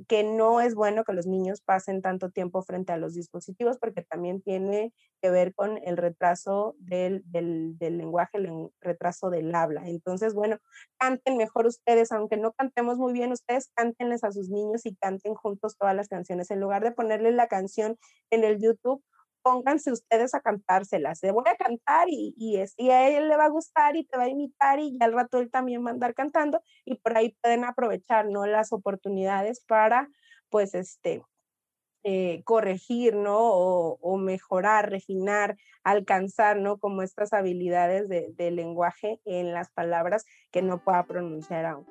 que 0.08 0.24
no 0.24 0.60
es 0.60 0.74
bueno 0.74 1.04
que 1.04 1.12
los 1.12 1.26
niños 1.26 1.60
pasen 1.60 2.00
tanto 2.00 2.30
tiempo 2.30 2.62
frente 2.62 2.92
a 2.92 2.96
los 2.96 3.14
dispositivos 3.14 3.78
porque 3.78 4.02
también 4.02 4.40
tiene 4.40 4.92
que 5.20 5.30
ver 5.30 5.54
con 5.54 5.78
el 5.84 5.96
retraso 5.96 6.74
del, 6.78 7.22
del, 7.26 7.76
del, 7.78 7.98
lenguaje, 7.98 8.38
el 8.38 8.70
retraso 8.80 9.30
del 9.30 9.54
habla. 9.54 9.82
Entonces, 9.86 10.34
bueno, 10.34 10.58
canten 10.98 11.36
mejor 11.36 11.66
ustedes, 11.66 12.10
aunque 12.12 12.36
no 12.36 12.52
cantemos 12.52 12.98
muy 12.98 13.12
bien, 13.12 13.32
ustedes 13.32 13.70
cántenles 13.74 14.24
a 14.24 14.32
sus 14.32 14.48
niños 14.48 14.86
y 14.86 14.96
canten 14.96 15.34
juntos 15.34 15.76
todas 15.76 15.94
las 15.94 16.08
canciones. 16.08 16.50
En 16.50 16.60
lugar 16.60 16.82
de 16.82 16.92
ponerles 16.92 17.34
la 17.34 17.48
canción 17.48 17.98
en 18.30 18.44
el 18.44 18.60
YouTube, 18.60 19.02
pónganse 19.42 19.92
ustedes 19.92 20.34
a 20.34 20.40
cantárselas. 20.40 21.22
Le 21.22 21.32
voy 21.32 21.44
a 21.46 21.56
cantar 21.56 22.08
y, 22.08 22.34
y, 22.36 22.58
es, 22.58 22.74
y 22.76 22.90
a 22.90 23.08
él 23.08 23.28
le 23.28 23.36
va 23.36 23.46
a 23.46 23.50
gustar 23.50 23.96
y 23.96 24.04
te 24.04 24.16
va 24.16 24.24
a 24.24 24.28
imitar 24.28 24.78
y 24.78 24.96
al 25.00 25.12
rato 25.12 25.38
él 25.38 25.50
también 25.50 25.84
va 25.84 25.90
a 25.90 25.92
andar 25.92 26.14
cantando 26.14 26.62
y 26.84 26.96
por 26.96 27.16
ahí 27.16 27.36
pueden 27.42 27.64
aprovechar, 27.64 28.26
¿no? 28.26 28.46
Las 28.46 28.72
oportunidades 28.72 29.60
para, 29.66 30.08
pues, 30.50 30.74
este, 30.74 31.22
eh, 32.04 32.42
corregir, 32.44 33.14
¿no? 33.14 33.38
O, 33.38 33.98
o, 34.00 34.16
mejorar, 34.16 34.90
refinar, 34.90 35.56
alcanzar, 35.84 36.56
¿no? 36.56 36.78
Como 36.78 37.02
estas 37.02 37.32
habilidades 37.32 38.08
de, 38.08 38.32
de 38.34 38.50
lenguaje 38.50 39.20
en 39.24 39.52
las 39.52 39.70
palabras 39.70 40.24
que 40.50 40.62
no 40.62 40.82
pueda 40.82 41.04
pronunciar 41.04 41.64
aún. 41.64 41.86